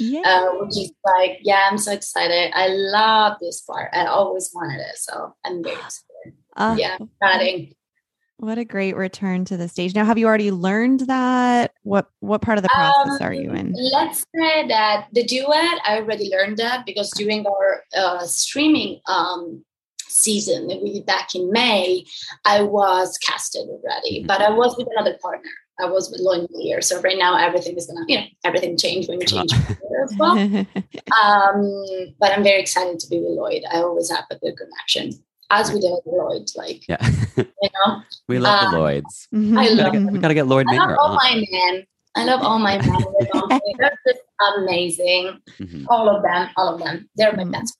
[0.00, 0.22] Yeah.
[0.24, 2.52] uh, which is like yeah, I'm so excited.
[2.54, 3.90] I love this part.
[3.92, 6.38] I always wanted it, so I'm very excited.
[6.56, 7.74] Ah, yeah, Treading.
[8.38, 9.94] What a great return to the stage.
[9.94, 11.72] Now, have you already learned that?
[11.82, 13.66] What what part of the process are you in?
[13.68, 19.00] Um, Let's say that the duet, I already learned that because during our uh, streaming
[19.06, 19.62] um,
[20.08, 22.04] season we back in May,
[22.46, 24.26] I was casted already, Mhm.
[24.26, 25.50] but I was with another partner.
[25.82, 26.80] I was with Lloyd Mayor.
[26.82, 30.36] So right now everything is gonna, you know, everything changed when you change as well.
[31.22, 33.62] Um, but I'm very excited to be with Lloyd.
[33.72, 35.12] I always have a good connection.
[35.50, 37.04] As we did with Lloyd, like Yeah,
[37.36, 39.28] you know, we love Um, the Lloyds.
[39.32, 41.16] I We gotta, love get, we gotta get Lord I love all on.
[41.16, 41.84] my men.
[42.14, 43.02] I love all my men.
[43.78, 44.20] They're just
[44.58, 45.40] amazing.
[45.60, 45.86] Mhm.
[45.88, 47.08] All of them, all of them.
[47.16, 47.52] They're my Mhm.
[47.52, 47.76] best.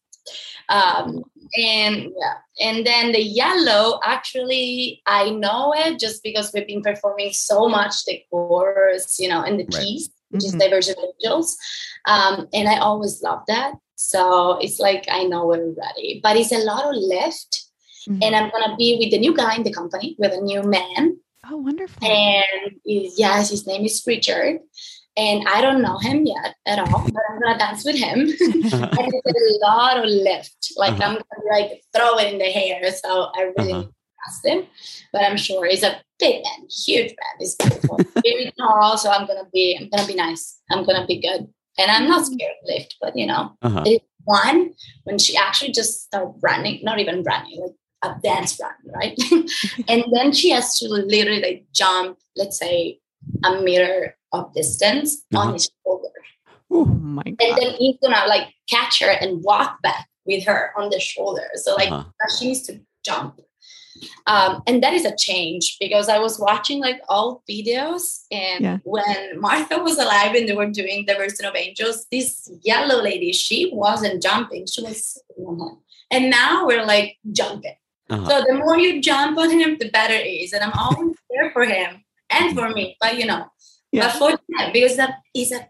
[0.69, 1.25] Um,
[1.57, 3.99] and yeah, and then the yellow.
[4.05, 9.43] Actually, I know it just because we've been performing so much the chorus, you know,
[9.43, 9.83] and the Right.
[9.85, 10.61] keys, which is Mhm.
[10.61, 11.57] Diversion Angels.
[12.07, 13.75] Um, and I always love that.
[13.97, 17.65] So it's like I know we're ready, but it's a lot of lift.
[18.09, 18.23] Mhm.
[18.23, 21.19] And I'm gonna be with the new guy in the company, with a new man
[21.51, 22.07] oh, wonderful.
[22.07, 24.61] and yes, his name is Richard.
[25.17, 28.19] And I don't know him yet at all, but I'm gonna dance with him.
[28.21, 28.33] and
[28.65, 30.73] it's a lot of lift.
[30.77, 31.05] Like Uh-huh.
[31.05, 32.91] I'm gonna like throw it in the hair.
[32.93, 34.49] So I really Uh-huh.
[34.51, 34.67] him.
[35.13, 37.35] But I'm sure he's a big man, huge man.
[37.39, 38.97] He's beautiful, very tall.
[38.99, 40.61] So I'm gonna be I'm gonna be nice.
[40.71, 41.49] I'm gonna be good.
[41.79, 43.85] And I'm not scared of lift, but you know, Uh-huh.
[44.25, 49.19] one when she actually just started running, not even running, like a dance run, right?
[49.89, 53.01] and then she has to literally like jump, let's say,
[53.45, 55.41] a meter of distance Uh-huh.
[55.49, 56.09] on his shoulder.
[56.71, 60.91] oh my And then he's gonna like catch her and walk back with her on
[60.91, 61.47] the shoulder.
[61.55, 62.29] So like Uh-huh.
[62.39, 63.41] she needs to jump.
[64.27, 68.79] Um, and that is a change because I was watching like old videos, and Yeah.
[68.85, 73.33] when Martha was alive and they were doing the version of Angels, this yellow lady,
[73.33, 75.77] she wasn't jumping, she was sitting.
[76.11, 77.77] And now we're like jumping.
[78.09, 78.29] Uh-huh.
[78.29, 80.53] So the more you jump on him, the better it is.
[80.55, 82.97] And I'm always there for him and for me.
[83.01, 83.43] But you know,
[83.93, 84.07] Yeah.
[84.07, 85.67] but for him, because that is a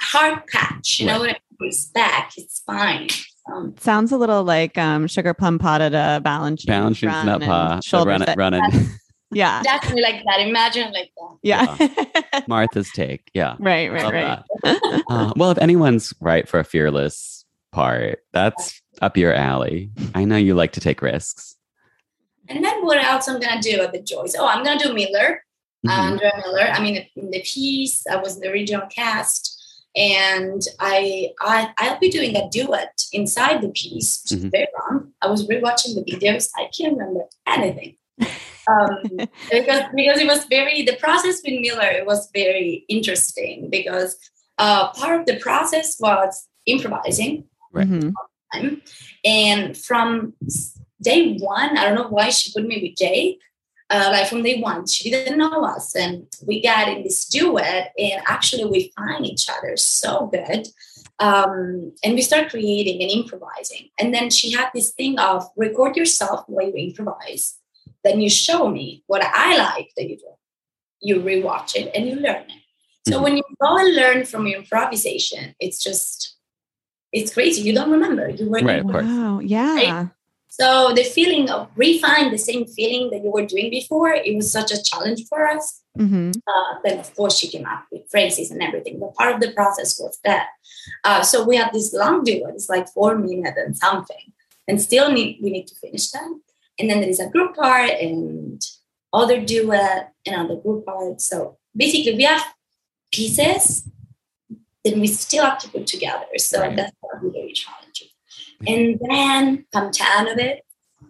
[0.00, 3.08] hard patch, You know, when it goes back, it's fine.
[3.52, 6.68] Um, Sounds a little like um, sugar plum pot at a balance sheet.
[6.68, 7.76] Balance run nut and pa.
[7.76, 8.62] the shoulders Run it, that- running.
[9.32, 9.62] Yeah.
[9.62, 10.40] definitely like that.
[10.40, 11.36] Imagine it like that.
[12.32, 12.42] Yeah.
[12.48, 13.30] Martha's take.
[13.32, 13.54] Yeah.
[13.60, 14.42] right, right, Love right.
[15.08, 19.92] Uh, well, if anyone's right for a fearless part, that's up your alley.
[20.16, 21.54] I know you like to take risks.
[22.48, 24.34] And then what else I'm gonna do at the Joyce?
[24.36, 25.44] Oh, I'm gonna do Miller.
[25.86, 25.90] Mhm.
[25.92, 26.68] Andrea Miller.
[26.70, 29.56] I mean, in the piece, I was in the original cast,
[29.96, 34.22] and I, I I'll be doing a duet inside the piece.
[34.22, 34.50] Which is Mhm.
[34.52, 35.12] very wrong.
[35.22, 36.50] I was rewatching the videos.
[36.56, 37.96] I can't remember anything.
[38.68, 38.98] um,
[39.50, 44.16] because because it was very the process with Miller it was very interesting because
[44.58, 47.88] uh, part of the process was improvising Right.
[47.88, 48.12] Mhm.
[49.24, 50.34] And from
[51.00, 53.38] day one, I don't know why she put me with Jake.
[53.90, 57.92] Uh, like from day one, she didn't know us, and we got in this duet,
[57.98, 60.68] and actually we find each other so good.
[61.18, 63.90] Um, and we start creating and improvising.
[63.98, 67.58] And then she had this thing of record yourself while you improvise.
[68.02, 70.32] Then you show me what I like that you do.
[71.00, 72.62] You rewatch it and you learn it.
[73.06, 73.22] So Mhm.
[73.22, 76.36] when you go and learn from your improvisation, it's just
[77.12, 77.62] it's crazy.
[77.62, 78.28] You don't remember.
[78.30, 79.04] You were Right, of course.
[79.04, 79.40] Wow.
[79.40, 80.06] Yeah.
[80.58, 84.50] So the feeling of refine the same feeling that you were doing before, it was
[84.58, 85.66] such a challenge for us.
[85.96, 89.40] hmm Uh, then of course she came up with phrases and everything, but part of
[89.40, 90.46] the process was that.
[91.08, 94.24] Uh, so we had this long duet, it's like four minutes and something,
[94.68, 96.30] and still need we need to finish that.
[96.78, 98.60] And then there is a group part and
[99.20, 101.20] other duet and other group part.
[101.30, 101.36] So
[101.82, 102.44] basically we have
[103.18, 103.64] pieces
[104.84, 106.30] that we still have to put together.
[106.36, 106.76] So Right.
[106.76, 106.96] that's
[107.38, 108.09] very challenging.
[108.66, 110.64] And then I'm tired of it,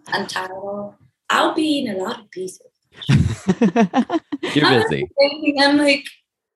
[0.07, 0.95] I'm tired untitled,
[1.29, 2.61] I'll be in a lot of pieces.
[3.07, 5.09] You're I'm busy.
[5.17, 6.05] thinking I'm like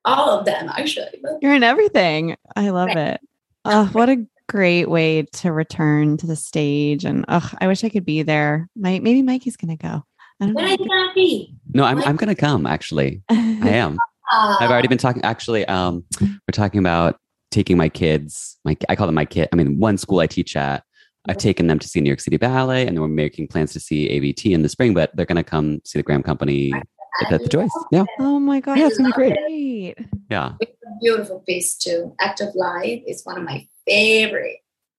[0.04, 1.20] all of them actually.
[1.22, 2.36] But You're in everything.
[2.56, 3.20] I love it.
[3.64, 7.04] Oh, what a great way to return to the stage.
[7.04, 8.70] And oh, I wish I could be there.
[8.76, 10.04] My, maybe Mikey's going to go.
[10.40, 11.56] I don't when are you gonna be?
[11.74, 12.66] No, I'm I'm gonna come.
[12.66, 13.98] Actually, I am.
[14.32, 15.24] Uh, I've already been talking.
[15.24, 17.18] Actually, um, we're talking about
[17.52, 18.58] taking my kids.
[18.66, 19.48] My I call them my kid.
[19.54, 20.84] I mean, one school I teach at.
[21.28, 24.10] I've taken them to see New York City Ballet, and we're making plans to see
[24.10, 24.94] ABT in the spring.
[24.94, 27.70] But they're going to come see the Graham Company at the Joyce.
[27.92, 28.78] Yeah, Oh my God.
[28.78, 29.34] Yeah, it's gonna be great.
[29.48, 29.96] great.
[30.30, 30.54] yeah.
[30.60, 32.14] It's a beautiful piece too.
[32.20, 34.58] Acts of Light is one of my favorite.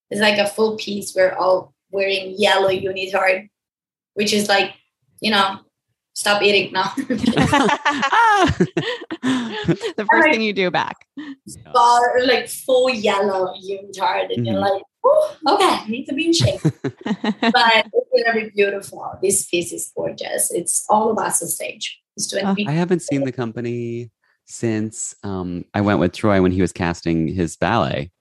[0.09, 1.13] It's like a full piece.
[1.15, 3.49] We're all wearing yellow unitard,
[4.15, 4.73] which is like,
[5.21, 5.59] you know,
[6.13, 6.91] stop eating now.
[9.21, 10.95] the first thing you do back.
[11.73, 14.61] Bar, like full yellow unitard, and you're Mhm.
[14.61, 14.85] like, "Ooh,
[15.47, 16.61] okay, I need to be in shape.
[16.83, 19.17] but it's gonna be beautiful.
[19.21, 20.51] This piece is gorgeous.
[20.51, 21.99] It's all of us on stage.
[22.15, 24.11] It's Oh, 20 I haven't seen the company
[24.45, 28.11] since um, I went with Troy when he was casting his ballet.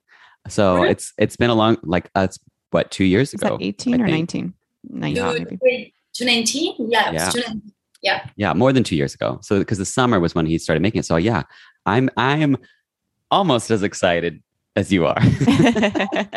[0.49, 0.91] So Really?
[0.91, 2.39] it's it's been a long like uh, it's
[2.70, 3.57] what two years Is ago?
[3.57, 4.55] that 18 I or 19?
[4.91, 5.95] 19 to, maybe.
[6.14, 6.91] 2019?
[6.91, 7.32] Yeah, Yeah.
[8.03, 8.26] Yeah.
[8.37, 9.39] Yeah, more than two years ago.
[9.43, 11.07] So because the summer was when he started making it.
[11.07, 11.43] So yeah,
[11.87, 12.57] I'm I'm
[13.30, 14.43] almost as excited
[14.77, 15.20] as you are.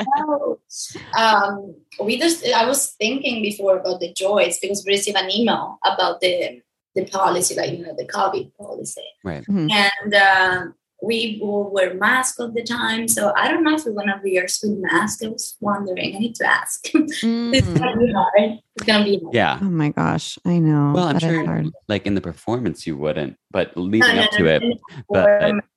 [1.17, 5.79] Um, we just I was thinking before about the Joyce because we received an email
[5.83, 6.61] about the
[6.95, 9.01] the policy, like you know, the COVID policy.
[9.23, 9.43] right.
[9.47, 9.69] Mhm.
[9.71, 10.65] And uh,
[11.01, 13.07] we will wear masks all the time.
[13.07, 15.23] So I don't know if we're gonna wear with mask.
[15.23, 16.15] I was wondering.
[16.15, 16.79] I need to ask.
[16.93, 17.79] it's Mm.
[17.79, 18.59] gonna be hard.
[18.75, 19.33] It's gonna be hard.
[19.33, 19.59] Yeah.
[19.61, 20.37] Oh my gosh.
[20.45, 20.93] I know.
[20.93, 21.67] Well, I'm That is sure hard.
[21.87, 24.75] like in the performance you wouldn't, but No, leading no, up no, to it, no,
[25.09, 25.67] but- wear masks,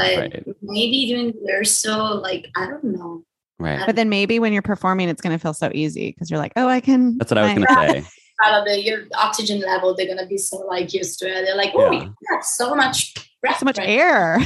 [0.00, 0.46] but right.
[0.62, 3.22] maybe doing rehearsal, like I don't know.
[3.58, 3.82] right.
[3.86, 6.52] But then maybe when you're performing, it's going to feel so easy because you're like,
[6.56, 7.18] oh, I can.
[7.18, 8.04] That's what I was gonna say.
[8.38, 11.44] Probably your oxygen level, they're gonna be so like used to it.
[11.44, 12.04] They're like, oh, Yeah.
[12.04, 13.58] you have so much breath.
[13.58, 14.38] So much right air.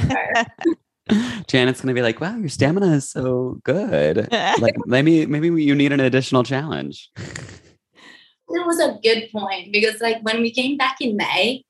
[1.46, 4.26] Janet's gonna be like, "Wow, your stamina is so good.
[4.32, 10.22] Like maybe maybe you need an additional challenge." It was a good point because, like,
[10.22, 11.64] when we came back in May,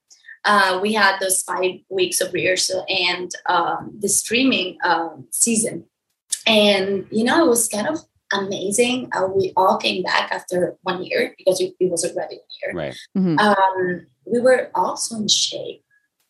[0.44, 5.84] uh, we had those five weeks of rehearsal and um, the streaming um, season,
[6.46, 7.98] and you know, it was kind of
[8.32, 9.08] amazing.
[9.12, 12.72] Uh, we all came back after one year because it, it was already one year.
[12.74, 12.96] Right.
[13.16, 13.38] Mhm.
[13.38, 15.84] um, we were also in shape,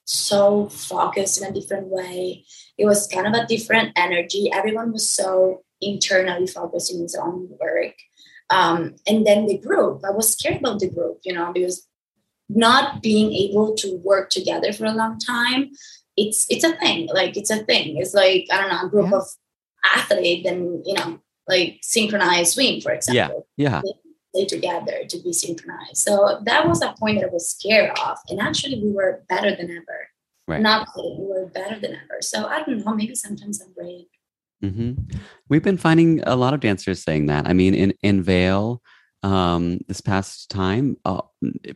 [0.04, 2.44] so focused in a different way.
[2.76, 4.50] It was kind of a different energy.
[4.52, 7.94] Everyone was so internally focused in his own work.
[8.50, 11.86] Um, and then the group, I was scared about the group, you know, because
[12.48, 15.70] not being able to work together for a long time,
[16.16, 17.08] it's it's a thing.
[17.12, 17.96] Like it's a thing.
[17.96, 19.18] It's like I don't know, a group Yeah.
[19.18, 19.24] of
[19.94, 23.82] athletes and you know, like synchronized swim, for example Yeah.
[24.34, 25.96] play together to be synchronized.
[25.98, 28.18] So that was a point that I was scared of.
[28.28, 30.08] And actually, we were better than ever.
[30.46, 30.60] Right.
[30.60, 32.18] Not kidding, we were better than ever.
[32.20, 34.06] So I don't know, maybe sometimes I'm brave.
[34.60, 34.92] hmm
[35.48, 37.46] We've been finding a lot of dancers saying that.
[37.48, 38.82] I mean, in in Vail,
[39.24, 41.22] um, this past time, uh,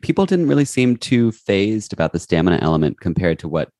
[0.02, 3.70] people didn't really seem too phased about the stamina element compared to what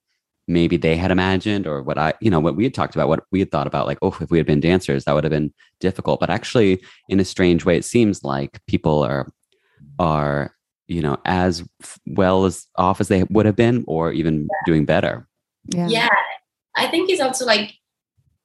[0.49, 3.25] maybe they had imagined or what I, you know, what we had talked about, what
[3.31, 3.87] we had thought about.
[3.87, 6.19] Like, oh, if we had been dancers, that would have been difficult.
[6.19, 9.31] But actually, in a strange way, it seems like people are
[9.99, 10.55] are
[10.89, 11.63] you know, as
[12.07, 15.29] well as off as they would have been, or even doing better.
[15.67, 15.87] Yeah.
[15.89, 16.09] yeah.
[16.75, 17.75] I think it's also like,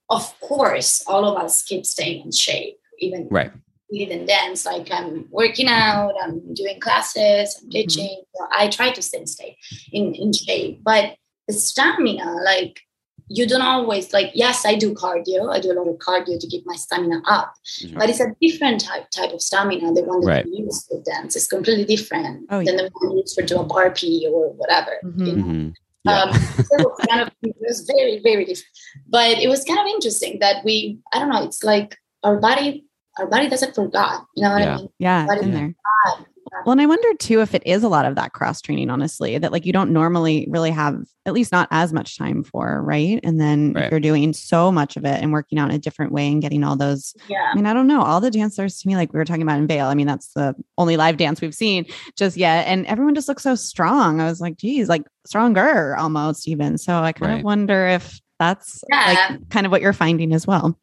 [0.10, 3.54] of course, all of us keep staying in shape, even right.
[3.94, 4.66] Even dance.
[4.66, 7.70] Like I'm working out, I'm doing classes, I'm mm-hmm.
[7.70, 8.24] teaching.
[8.24, 8.36] Mm-hmm.
[8.36, 9.58] So I try to stay, stay
[9.92, 10.84] in, in shape.
[10.84, 11.16] But
[11.48, 12.82] the stamina, like
[13.30, 16.48] you don't always like yes i do cardio i do a lot of cardio to
[16.48, 17.98] keep my stamina up mm-hmm.
[17.98, 20.46] but it's a different type type of stamina the one that right.
[20.46, 22.84] you use for dance is completely different oh, than yeah.
[22.84, 25.26] the one you use for do a burpee or whatever mm-hmm.
[25.26, 25.44] you know?
[25.44, 25.70] mm-hmm.
[26.06, 26.24] Yeah.
[26.24, 26.34] Um,
[26.66, 28.68] so kind of it was very very different
[29.08, 32.86] but it was kind of interesting that we i don't know it's like our body
[33.20, 34.76] our body doesn't forget you know what yeah.
[34.76, 35.76] i mean yeah in there
[36.66, 39.38] well, and I wonder too if it is a lot of that cross training, honestly,
[39.38, 43.20] that like you don't normally really have at least not as much time for, right?
[43.24, 43.92] And then right.
[43.92, 46.64] you're doing so much of it and working out in a different way and getting
[46.64, 47.16] all those.
[47.28, 47.50] Yeah.
[47.52, 48.02] I mean, I don't know.
[48.02, 50.32] All the dancers to me, like we were talking about in Vail, I mean, that's
[50.34, 51.86] the only live dance we've seen
[52.18, 52.68] just yet.
[52.68, 54.22] And everyone just looks so strong.
[54.22, 56.78] I was like, geez, like stronger almost even.
[56.78, 57.40] So I kind right.
[57.40, 59.16] of wonder if that's yeah.
[59.30, 60.80] like kind of what you're finding as well.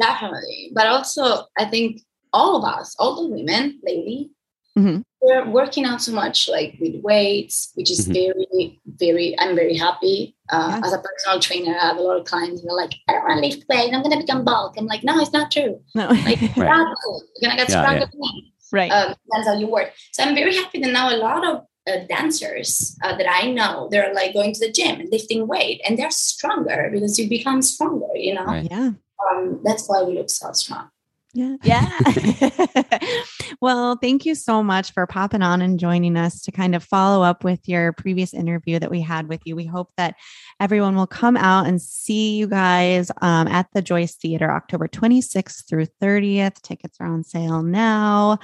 [0.00, 0.72] Definitely.
[0.74, 2.00] But also, I think
[2.32, 4.32] all of us, all the women, lady,
[4.78, 5.02] Mm-hmm.
[5.20, 8.12] We're working out so much, like with weights, which is mm-hmm.
[8.12, 9.38] very, very.
[9.38, 10.34] I'm very happy.
[10.50, 13.12] Uh, As a personal trainer, I have a lot of clients who are like, "I
[13.12, 13.92] don't want to lift weight.
[13.92, 15.80] I'm going to become bulk." I'm like, "No, it's not true.
[15.94, 16.96] No, like right.
[17.36, 18.30] you're gonna get yeah, stronger." Yeah.
[18.72, 18.90] Right.
[18.90, 19.92] Um, that's how you work.
[20.12, 23.88] So I'm very happy that now a lot of uh, dancers uh, that I know,
[23.90, 27.60] they're like going to the gym and lifting weight, and they're stronger because you become
[27.60, 28.08] stronger.
[28.14, 28.46] You know.
[28.46, 28.68] Right.
[28.70, 28.92] Yeah.
[29.30, 30.90] Um, that's why we look so strong.
[31.34, 31.56] Yeah.
[31.62, 31.88] Yeah.
[33.60, 37.24] well, thank you so much for popping on and joining us to kind of follow
[37.24, 39.56] up with your previous interview that we had with you.
[39.56, 40.16] We hope that
[40.60, 45.66] everyone will come out and see you guys um, at the Joyce Theater October 26th
[45.66, 46.60] through 30th.
[46.60, 48.38] Tickets are on sale now.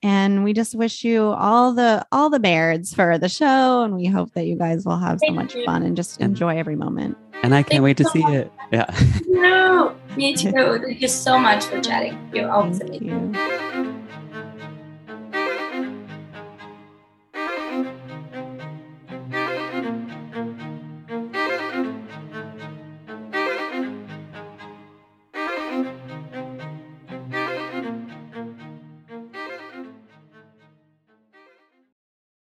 [0.00, 3.82] And we just wish you all the all the bears for the show.
[3.82, 6.76] And we hope that you guys will have so much fun and just enjoy every
[6.76, 7.16] moment.
[7.42, 8.52] And I can't wait to see it.
[8.72, 8.86] Yeah.
[9.28, 10.50] No, me too.
[10.50, 12.18] Thank you so much for chatting.
[12.34, 13.34] You're always amazing.